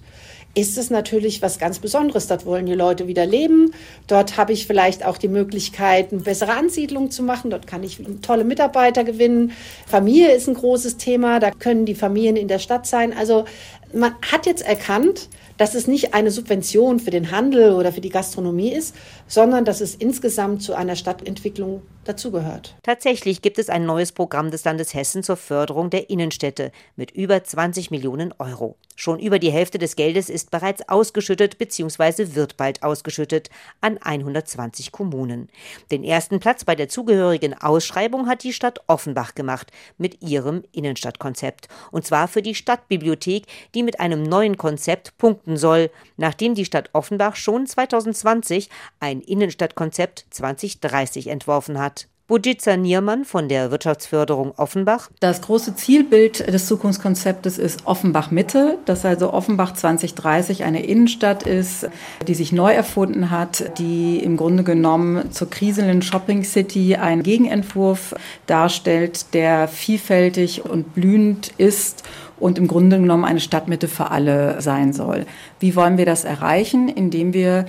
ist 0.56 0.78
es 0.78 0.90
natürlich 0.90 1.42
was 1.42 1.60
ganz 1.60 1.80
Besonderes. 1.80 2.28
Dort 2.28 2.46
wollen 2.46 2.66
die 2.66 2.74
Leute 2.74 3.08
wieder 3.08 3.26
leben. 3.26 3.74
Dort 4.08 4.38
habe 4.38 4.54
ich 4.54 4.68
vielleicht 4.68 5.06
auch 5.06 5.18
die 5.18 5.28
Möglichkeit, 5.28 6.12
eine 6.12 6.22
bessere 6.22 6.54
Ansiedlung 6.54 7.12
zu 7.12 7.24
machen. 7.24 7.52
Dort 7.52 7.68
kann 7.68 7.84
ich 7.84 8.02
tolle 8.22 8.44
Mitarbeiter 8.44 9.04
gewinnen. 9.04 9.52
Familie 9.86 10.32
ist 10.32 10.48
ein 10.48 10.56
großes 10.56 10.98
Thema. 10.98 11.40
Da 11.40 11.52
können 11.52 11.86
die 11.86 11.96
Familien 11.96 12.36
in 12.36 12.48
der 12.48 12.60
Stadt 12.60 12.88
sein. 12.88 13.16
Also 13.16 13.46
man 13.94 14.16
hat 14.32 14.46
jetzt 14.46 14.66
erkannt, 14.66 15.30
dass 15.60 15.76
es 15.76 15.88
nicht 15.88 16.16
eine 16.16 16.32
Subvention 16.32 17.00
für 17.00 17.12
den 17.12 17.30
Handel 17.32 17.74
oder 17.74 17.92
für 17.92 18.02
die 18.02 18.10
Gastronomie 18.10 18.72
ist, 18.72 18.96
sondern 19.28 19.66
dass 19.66 19.82
es 19.82 19.94
insgesamt 19.94 20.64
zu 20.64 20.74
einer 20.74 20.96
Stadtentwicklung 20.96 21.84
dazugehört. 22.06 22.76
Tatsächlich 22.82 23.42
gibt 23.42 23.60
es 23.60 23.70
ein 23.70 23.86
neues 23.86 24.12
Programm 24.12 24.52
des 24.52 24.64
Landes 24.64 24.94
Hessen 24.94 25.22
zur 25.22 25.38
Förderung 25.38 25.90
der 25.90 26.10
Innenstädte 26.10 26.72
mit 26.96 27.12
über 27.12 27.44
20 27.44 27.92
Millionen 27.92 28.34
Euro. 28.40 28.78
Schon 28.96 29.20
über 29.20 29.40
die 29.40 29.52
Hälfte 29.52 29.78
des 29.78 29.96
Geldes 29.96 30.30
ist 30.30 30.52
bereits 30.52 30.90
ausgeschüttet 30.90 31.58
bzw. 31.58 32.36
wird 32.36 32.58
bald 32.58 32.84
ausgeschüttet 32.84 33.50
an 33.80 33.98
120 33.98 34.92
Kommunen. 34.92 35.50
Den 35.90 36.04
ersten 36.04 36.42
Platz 36.42 36.66
bei 36.66 36.76
der 36.76 36.90
zugehörigen 36.90 37.54
Ausschreibung 37.54 38.28
hat 38.28 38.44
die 38.44 38.52
Stadt 38.52 38.82
Offenbach 38.88 39.36
gemacht 39.36 39.72
mit 39.98 40.22
ihrem 40.22 40.64
Innenstadtkonzept. 40.74 41.70
Und 41.92 42.06
zwar 42.06 42.28
für 42.28 42.42
die 42.42 42.56
Stadtbibliothek, 42.56 43.46
die 43.74 43.84
mit 43.84 44.02
einem 44.02 44.24
neuen 44.24 44.58
Konzept 44.58 45.18
punkten 45.18 45.49
soll, 45.58 45.92
nachdem 46.18 46.56
die 46.56 46.66
Stadt 46.66 46.90
Offenbach 46.94 47.36
schon 47.36 47.66
2020 47.66 48.70
ein 49.00 49.22
Innenstadtkonzept 49.22 50.26
2030 50.30 51.28
entworfen 51.28 51.80
hat. 51.80 52.08
Bujica 52.30 52.78
Niermann 52.78 53.26
von 53.26 53.50
der 53.50 53.72
Wirtschaftsförderung 53.72 54.52
Offenbach. 54.56 55.10
Das 55.20 55.42
große 55.42 55.76
Zielbild 55.76 56.46
des 56.48 56.68
Zukunftskonzeptes 56.68 57.58
ist 57.58 57.88
Offenbach 57.88 58.30
Mitte, 58.30 58.78
dass 58.86 59.04
also 59.04 59.34
Offenbach 59.34 59.74
2030 59.74 60.64
eine 60.64 60.86
Innenstadt 60.86 61.48
ist, 61.48 61.90
die 62.28 62.36
sich 62.36 62.52
neu 62.52 62.72
erfunden 62.72 63.32
hat, 63.32 63.80
die 63.80 64.20
im 64.20 64.38
Grunde 64.38 64.64
genommen 64.64 65.32
zur 65.32 65.50
kriselnden 65.50 66.04
Shopping 66.04 66.44
City 66.44 66.98
einen 66.98 67.24
Gegenentwurf 67.24 68.14
darstellt, 68.46 69.34
der 69.34 69.68
vielfältig 69.68 70.64
und 70.66 70.94
blühend 70.94 71.52
ist 71.58 72.04
und 72.40 72.58
im 72.58 72.68
Grunde 72.68 73.00
genommen 73.00 73.26
eine 73.26 73.40
Stadtmitte 73.40 73.88
für 73.88 74.12
alle 74.12 74.62
sein 74.62 74.94
soll. 74.94 75.26
Wie 75.60 75.76
wollen 75.76 75.98
wir 75.98 76.06
das 76.06 76.24
erreichen? 76.24 76.90
Indem 76.90 77.34
wir 77.34 77.66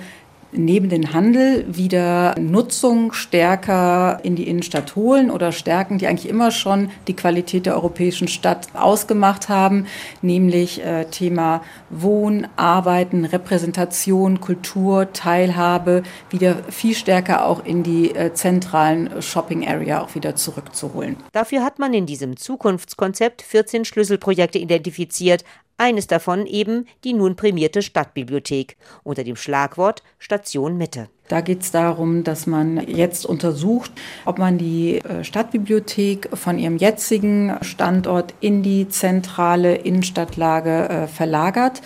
neben 0.51 0.89
den 0.89 1.13
Handel 1.13 1.65
wieder 1.67 2.35
Nutzung 2.39 3.13
stärker 3.13 4.19
in 4.23 4.35
die 4.35 4.47
Innenstadt 4.47 4.95
holen 4.95 5.31
oder 5.31 5.51
stärken, 5.51 5.97
die 5.97 6.07
eigentlich 6.07 6.29
immer 6.29 6.51
schon 6.51 6.89
die 7.07 7.15
Qualität 7.15 7.65
der 7.65 7.75
europäischen 7.75 8.27
Stadt 8.27 8.67
ausgemacht 8.73 9.49
haben, 9.49 9.85
nämlich 10.21 10.83
äh, 10.83 11.05
Thema 11.05 11.61
Wohnen, 11.89 12.47
Arbeiten, 12.55 13.25
Repräsentation, 13.25 14.41
Kultur, 14.41 15.13
Teilhabe, 15.13 16.03
wieder 16.29 16.55
viel 16.69 16.95
stärker 16.95 17.45
auch 17.45 17.63
in 17.65 17.83
die 17.83 18.13
äh, 18.15 18.33
zentralen 18.33 19.21
Shopping 19.21 19.67
Area 19.67 20.01
auch 20.01 20.15
wieder 20.15 20.35
zurückzuholen. 20.35 21.17
Dafür 21.31 21.63
hat 21.63 21.79
man 21.79 21.93
in 21.93 22.05
diesem 22.05 22.37
Zukunftskonzept 22.37 23.41
14 23.41 23.85
Schlüsselprojekte 23.85 24.59
identifiziert, 24.59 25.43
eines 25.81 26.05
davon 26.05 26.45
eben 26.45 26.85
die 27.03 27.13
nun 27.13 27.35
prämierte 27.35 27.81
Stadtbibliothek 27.81 28.77
unter 29.03 29.23
dem 29.23 29.35
Schlagwort 29.35 30.03
Station 30.19 30.77
Mitte. 30.77 31.09
Da 31.27 31.41
geht 31.41 31.61
es 31.61 31.71
darum, 31.71 32.23
dass 32.23 32.45
man 32.45 32.77
jetzt 32.87 33.25
untersucht, 33.25 33.91
ob 34.25 34.37
man 34.37 34.57
die 34.57 34.97
äh, 34.97 35.23
Stadtbibliothek 35.23 36.29
von 36.33 36.59
ihrem 36.59 36.77
jetzigen 36.77 37.57
Standort 37.61 38.35
in 38.41 38.61
die 38.61 38.89
zentrale 38.89 39.75
Innenstadtlage 39.75 40.89
äh, 40.89 41.07
verlagert 41.07 41.81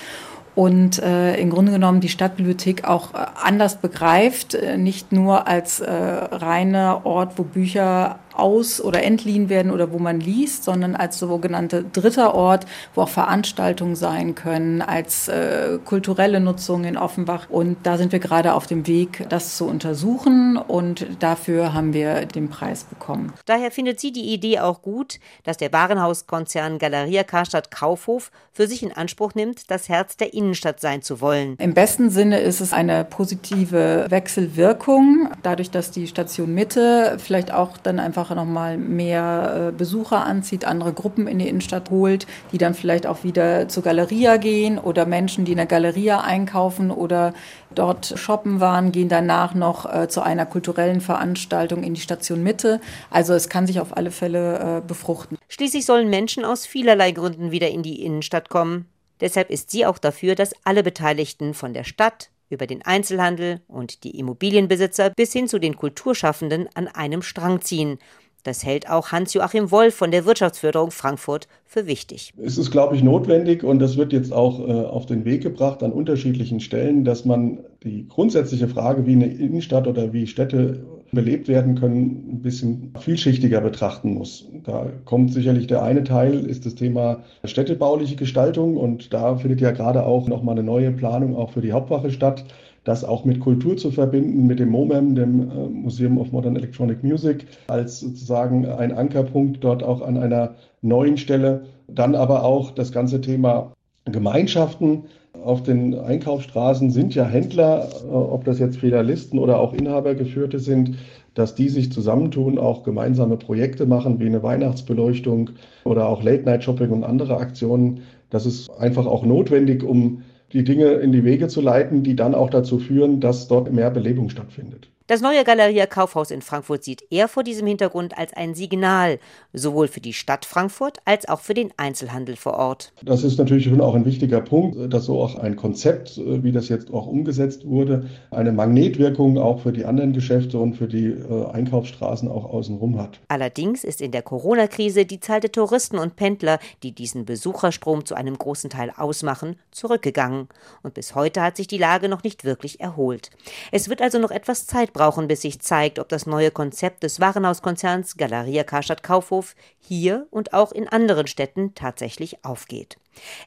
und 0.56 1.00
äh, 1.00 1.36
im 1.38 1.50
Grunde 1.50 1.74
genommen 1.74 2.02
die 2.02 2.10
Stadtbibliothek 2.10 2.86
auch 2.86 3.14
äh, 3.14 3.18
anders 3.42 3.78
begreift, 3.78 4.58
nicht 4.78 5.12
nur 5.12 5.48
als 5.48 5.80
äh, 5.80 5.92
reiner 5.92 7.06
Ort, 7.06 7.38
wo 7.38 7.44
Bücher 7.44 8.20
aus- 8.38 8.82
oder 8.82 9.04
entliehen 9.04 9.50
werden 9.50 9.72
oder 9.72 9.92
wo 9.92 10.00
man 10.00 10.20
liest, 10.20 10.64
sondern 10.64 10.96
als 10.96 11.20
sogenannte 11.20 11.84
dritter 11.84 12.36
Ort, 12.36 12.66
wo 12.94 13.02
auch 13.02 13.10
Veranstaltungen 13.10 13.96
sein 13.96 14.36
können, 14.36 14.82
als 14.82 15.28
äh, 15.28 15.80
kulturelle 15.84 16.40
Nutzung 16.40 16.84
in 16.84 16.98
Offenbach. 16.98 17.50
Und 17.50 17.78
da 17.84 17.98
sind 17.98 18.12
wir 18.12 18.20
gerade 18.20 18.54
auf 18.54 18.68
dem 18.68 18.88
Weg, 18.88 19.26
das 19.30 19.58
zu 19.58 19.66
untersuchen 19.66 20.58
und 20.58 21.08
dafür 21.20 21.74
haben 21.74 21.94
wir 21.94 22.26
den 22.26 22.50
Preis 22.50 22.84
bekommen. 22.84 23.34
Daher 23.46 23.72
findet 23.72 24.00
sie 24.00 24.12
die 24.12 24.34
Idee 24.34 24.60
auch 24.60 24.82
gut, 24.82 25.20
dass 25.44 25.58
der 25.58 25.72
Warenhauskonzern 25.72 26.80
Galeria 26.80 27.24
Karstadt 27.24 27.72
Kaufhof 27.72 28.32
für 28.52 28.68
sich 28.68 28.84
in 28.84 28.92
Anspruch 28.92 29.36
nimmt, 29.36 29.70
das 29.70 29.90
Herz 29.90 30.18
der 30.18 30.34
Innenstadt 30.34 30.80
sein 30.80 31.02
zu 31.02 31.20
wollen. 31.22 31.56
Im 31.60 31.74
besten 31.74 32.10
Sinne 32.10 32.40
ist 32.40 32.62
es 32.62 32.72
eine 32.74 33.04
positive 33.04 34.06
Wechselwirkung, 34.10 35.30
dadurch, 35.44 35.72
dass 35.72 35.92
die 35.92 36.08
Station 36.08 36.54
Mitte 36.54 37.18
vielleicht 37.20 37.54
auch 37.54 37.78
dann 37.78 38.00
einfach 38.00 38.25
einfach 38.26 38.36
nochmal 38.36 38.78
mehr 38.78 39.70
äh, 39.70 39.72
Besucher 39.72 40.26
anzieht, 40.26 40.66
andere 40.66 40.94
Gruppen 40.94 41.28
in 41.28 41.40
die 41.40 41.48
Innenstadt 41.48 41.90
holt, 41.92 42.26
die 42.52 42.58
dann 42.58 42.74
vielleicht 42.74 43.06
auch 43.06 43.24
wieder 43.24 43.68
zur 43.68 43.84
Galeria 43.84 44.38
gehen 44.38 44.80
oder 44.80 45.06
Menschen, 45.06 45.46
die 45.46 45.52
in 45.52 45.58
der 45.58 45.68
Galeria 45.68 46.22
einkaufen 46.22 46.90
oder 46.90 47.34
dort 47.74 48.14
shoppen 48.18 48.60
waren, 48.60 48.92
gehen 48.92 49.10
danach 49.10 49.54
noch 49.54 49.92
äh, 49.92 50.08
zu 50.08 50.22
einer 50.22 50.46
kulturellen 50.46 51.02
Veranstaltung 51.02 51.84
in 51.84 51.94
die 51.94 52.02
Station 52.02 52.42
Mitte. 52.42 52.82
Also 53.12 53.34
es 53.34 53.50
kann 53.50 53.68
sich 53.68 53.80
auf 53.80 53.96
alle 53.96 54.12
Fälle 54.12 54.78
äh, 54.78 54.82
befruchten. 54.88 55.38
Schließlich 55.48 55.86
sollen 55.86 56.10
Menschen 56.10 56.46
aus 56.46 56.66
vielerlei 56.66 57.12
Gründen 57.12 57.52
wieder 57.52 57.70
in 57.70 57.84
die 57.84 58.04
Innenstadt 58.04 58.50
kommen. 58.50 58.86
Deshalb 59.22 59.50
ist 59.50 59.72
sie 59.72 59.86
auch 59.86 59.98
dafür, 59.98 60.36
dass 60.36 60.54
alle 60.64 60.84
Beteiligten 60.84 61.54
von 61.54 61.74
der 61.74 61.84
Stadt, 61.84 62.30
über 62.50 62.68
den 62.68 62.82
Einzelhandel 62.84 63.62
und 63.68 64.04
die 64.04 64.18
Immobilienbesitzer 64.20 65.12
bis 65.16 65.34
hin 65.34 65.48
zu 65.48 65.60
den 65.60 65.76
Kulturschaffenden 65.76 66.68
an 66.74 66.88
einem 66.88 67.22
Strang 67.22 67.62
ziehen. 67.62 68.00
Das 68.46 68.64
hält 68.64 68.88
auch 68.88 69.12
Hans-Joachim 69.12 69.72
Wolf 69.72 69.96
von 69.96 70.12
der 70.12 70.26
Wirtschaftsförderung 70.26 70.92
Frankfurt 70.92 71.48
für 71.66 71.88
wichtig. 71.88 72.32
Es 72.38 72.60
ist, 72.60 72.70
glaube 72.70 72.96
ich, 72.96 73.02
notwendig 73.02 73.64
und 73.64 73.80
das 73.80 73.98
wird 73.98 74.14
jetzt 74.14 74.32
auch 74.32 74.60
äh, 74.60 74.72
auf 74.72 75.08
den 75.08 75.26
Weg 75.26 75.42
gebracht 75.42 75.82
an 75.82 75.92
unterschiedlichen 75.92 76.60
Stellen, 76.60 77.04
dass 77.04 77.26
man 77.26 77.66
die 77.82 78.08
grundsätzliche 78.08 78.68
Frage, 78.68 79.08
wie 79.08 79.14
eine 79.14 79.26
Innenstadt 79.26 79.88
oder 79.88 80.14
wie 80.14 80.28
Städte 80.28 80.86
belebt 81.16 81.48
werden 81.48 81.74
können, 81.74 82.30
ein 82.34 82.42
bisschen 82.44 82.94
vielschichtiger 83.00 83.62
betrachten 83.62 84.14
muss. 84.14 84.48
Da 84.64 84.88
kommt 85.06 85.34
sicherlich 85.34 85.66
der 85.66 85.82
eine 85.82 86.04
Teil, 86.04 86.46
ist 86.46 86.68
das 86.68 86.76
Thema 86.76 87.24
städtebauliche 87.44 88.16
Gestaltung 88.16 88.78
und 88.78 89.12
da 89.14 89.38
findet 89.38 89.62
ja 89.62 89.72
gerade 89.72 90.06
auch 90.06 90.28
nochmal 90.28 90.54
eine 90.54 90.64
neue 90.64 90.92
Planung 90.92 91.36
auch 91.36 91.50
für 91.50 91.62
die 91.62 91.72
Hauptwache 91.72 92.12
statt 92.12 92.46
das 92.86 93.04
auch 93.04 93.26
mit 93.26 93.40
Kultur 93.42 93.76
zu 93.76 93.92
verbinden, 93.92 94.48
mit 94.48 94.60
dem 94.60 94.70
MOMEM, 94.70 95.16
dem 95.16 95.50
äh, 95.50 95.54
Museum 95.70 96.18
of 96.20 96.32
Modern 96.32 96.56
Electronic 96.56 97.04
Music, 97.04 97.48
als 97.68 98.00
sozusagen 98.00 98.66
ein 98.66 98.92
Ankerpunkt 98.94 99.64
dort 99.64 99.84
auch 99.84 100.02
an 100.02 100.18
einer 100.18 100.56
neuen 100.82 101.18
Stelle. 101.18 101.66
Dann 101.88 102.16
aber 102.16 102.44
auch 102.44 102.72
das 102.72 102.92
ganze 102.92 103.22
Thema 103.22 103.74
Gemeinschaften. 104.06 105.04
Auf 105.44 105.64
den 105.64 105.94
Einkaufsstraßen 105.98 106.92
sind 106.92 107.16
ja 107.16 107.26
Händler, 107.26 107.90
äh, 108.04 108.08
ob 108.08 108.46
das 108.46 108.60
jetzt 108.60 108.78
Filialisten 108.78 109.40
oder 109.40 109.60
auch 109.60 109.74
Inhabergeführte 109.74 110.60
sind, 110.60 110.98
dass 111.34 111.54
die 111.54 111.70
sich 111.70 111.92
zusammentun, 111.92 112.58
auch 112.58 112.84
gemeinsame 112.84 113.38
Projekte 113.38 113.86
machen, 113.86 114.20
wie 114.20 114.26
eine 114.26 114.42
Weihnachtsbeleuchtung 114.42 115.52
oder 115.84 116.08
auch 116.08 116.24
Late-Night-Shopping 116.24 116.90
und 116.92 117.04
andere 117.04 117.38
Aktionen. 117.38 118.02
Das 118.30 118.46
ist 118.46 118.70
einfach 118.70 119.06
auch 119.06 119.26
notwendig, 119.26 119.84
um 119.84 120.24
die 120.54 120.64
Dinge 120.64 120.86
in 120.86 121.12
die 121.12 121.26
Wege 121.26 121.48
zu 121.48 121.62
leiten, 121.62 122.04
die 122.04 122.16
dann 122.16 122.34
auch 122.36 122.50
dazu 122.50 122.80
führen, 122.80 123.20
dass 123.20 123.48
dort 123.48 123.72
mehr 123.72 123.92
Belebung 123.92 124.30
stattfindet. 124.30 124.90
Das 125.08 125.22
neue 125.22 125.44
Galeria 125.44 125.86
Kaufhaus 125.86 126.32
in 126.32 126.42
Frankfurt 126.42 126.84
sieht 126.84 127.04
er 127.12 127.28
vor 127.28 127.44
diesem 127.44 127.68
Hintergrund 127.68 128.18
als 128.18 128.34
ein 128.34 128.56
Signal, 128.56 129.20
sowohl 129.54 129.88
für 129.88 130.00
die 130.00 130.14
Stadt 130.14 130.46
Frankfurt 130.46 130.98
als 131.06 131.30
auch 131.30 131.42
für 131.42 131.54
den 131.54 131.72
Einzelhandel 131.78 132.36
vor 132.36 132.54
Ort. 132.54 132.92
Das 133.04 133.24
ist 133.24 133.38
natürlich 133.38 133.66
schon 133.66 133.82
auch 133.82 133.94
ein 133.94 134.06
wichtiger 134.06 134.42
Punkt, 134.42 134.92
dass 134.92 135.06
so 135.06 135.22
auch 135.22 135.36
ein 135.36 135.58
Konzept, 135.58 136.18
wie 136.18 136.52
das 136.52 136.70
jetzt 136.70 136.92
auch 136.92 137.06
umgesetzt 137.06 137.68
wurde, 137.68 138.10
eine 138.32 138.52
Magnetwirkung 138.52 139.38
auch 139.38 139.60
für 139.60 139.72
die 139.72 139.86
anderen 139.86 140.12
Geschäfte 140.12 140.58
und 140.58 140.74
für 140.74 140.88
die 140.88 141.10
äh, 141.10 141.52
Einkaufsstraßen 141.52 142.28
auch 142.28 142.46
außenrum 142.46 143.00
hat. 143.00 143.20
Allerdings 143.28 143.84
ist 143.84 144.02
in 144.02 144.10
der 144.10 144.24
Corona-Krise 144.24 145.06
die 145.06 145.20
Zahl 145.20 145.40
der 145.40 145.52
Touristen 145.52 146.00
und 146.00 146.16
Pendler, 146.16 146.58
die 146.82 146.94
diesen 146.94 147.26
Besucherstrom 147.26 148.06
zu 148.06 148.16
einem 148.16 148.40
großen 148.40 148.72
Teil 148.72 148.92
ausmachen, 148.98 149.58
zurückgegangen. 149.70 150.48
Und 150.82 150.96
bis 150.96 151.14
heute 151.14 151.44
hat 151.44 151.58
sich 151.58 151.68
die 151.68 151.78
Lage 151.78 152.10
noch 152.10 152.24
nicht 152.24 152.44
wirklich 152.44 152.80
erholt. 152.80 153.30
Es 153.72 153.88
wird 153.88 154.02
also 154.02 154.18
noch 154.18 154.32
etwas 154.32 154.66
Zeit 154.66 154.95
brauchen, 154.96 155.28
bis 155.28 155.42
sich 155.42 155.60
zeigt, 155.60 156.00
ob 156.00 156.10
das 156.10 156.26
neue 156.26 156.50
Konzept 156.50 157.04
des 157.04 157.20
Warenhauskonzerns 157.20 158.18
Galeria 158.18 158.64
Karstadt 158.64 159.04
Kaufhof 159.04 159.56
hier 159.78 160.26
und 160.32 160.54
auch 160.54 160.72
in 160.72 160.88
anderen 160.88 161.28
Städten 161.28 161.76
tatsächlich 161.76 162.44
aufgeht. 162.44 162.98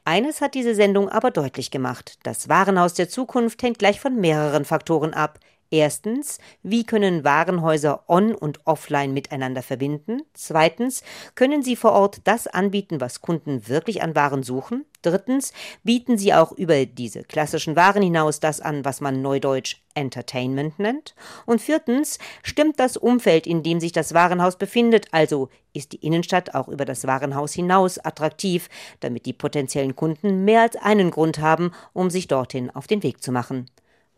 Eines 0.05 0.41
hat 0.41 0.55
diese 0.55 0.75
Sendung 0.75 1.09
aber 1.09 1.33
deutlich 1.33 1.71
gemacht. 1.71 2.19
Das 2.23 2.49
Warenhaus 2.49 2.95
der 2.95 3.09
Zukunft 3.09 3.63
hängt 3.63 3.79
gleich 3.81 3.99
von 3.99 4.15
mehreren 4.21 4.65
Faktoren 4.65 5.15
ab. 5.15 5.41
Erstens, 5.71 6.39
wie 6.63 6.85
können 6.85 7.25
Warenhäuser 7.25 8.05
on 8.09 8.35
und 8.35 8.67
offline 8.67 9.13
miteinander 9.13 9.63
verbinden? 9.63 10.23
Zweitens, 10.33 11.03
können 11.35 11.63
sie 11.63 11.77
vor 11.77 11.93
Ort 11.93 12.23
das 12.25 12.47
anbieten, 12.47 13.03
was 13.03 13.21
Kunden 13.21 13.69
wirklich 13.69 14.01
an 14.03 14.17
Waren 14.17 14.43
suchen? 14.43 14.87
Drittens, 15.03 15.53
bieten 15.85 16.17
sie 16.17 16.33
auch 16.33 16.53
über 16.53 16.87
diese 16.87 17.23
klassischen 17.23 17.77
Waren 17.77 18.03
hinaus 18.03 18.41
das 18.41 18.63
an, 18.63 18.87
was 18.87 19.03
man 19.03 19.21
neudeutsch 19.21 19.77
Entertainment 19.93 20.79
nennt? 20.79 21.15
Und 21.45 21.61
viertens, 21.61 22.19
stimmt 22.43 22.81
das 22.81 22.97
Umfeld, 22.97 23.47
in 23.47 23.63
dem 23.63 23.79
sich 23.79 23.93
das 23.93 24.15
Warenhaus 24.15 24.57
befindet, 24.57 25.09
also 25.13 25.51
ist 25.75 25.93
die 25.93 26.05
Innenstadt 26.05 26.55
auch 26.55 26.69
über 26.69 26.87
das 26.87 27.07
Warenhaus 27.07 27.53
hinaus 27.53 27.99
attraktiv, 27.99 28.71
damit 29.01 29.27
die 29.27 29.35
potenziellen 29.35 29.95
Kunden 29.95 30.47
mehr 30.47 30.63
als 30.63 30.77
einen 30.77 31.11
Grund 31.11 31.41
haben, 31.41 31.73
um 31.93 32.09
sich 32.09 32.27
dorthin 32.27 32.71
auf 32.71 32.87
den 32.87 33.03
Weg 33.03 33.23
zu 33.23 33.33
machen. 33.33 33.67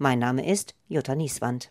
Mein 0.02 0.18
Name 0.18 0.50
ist 0.50 0.74
Jutta 0.88 1.14
Nieswand. 1.14 1.68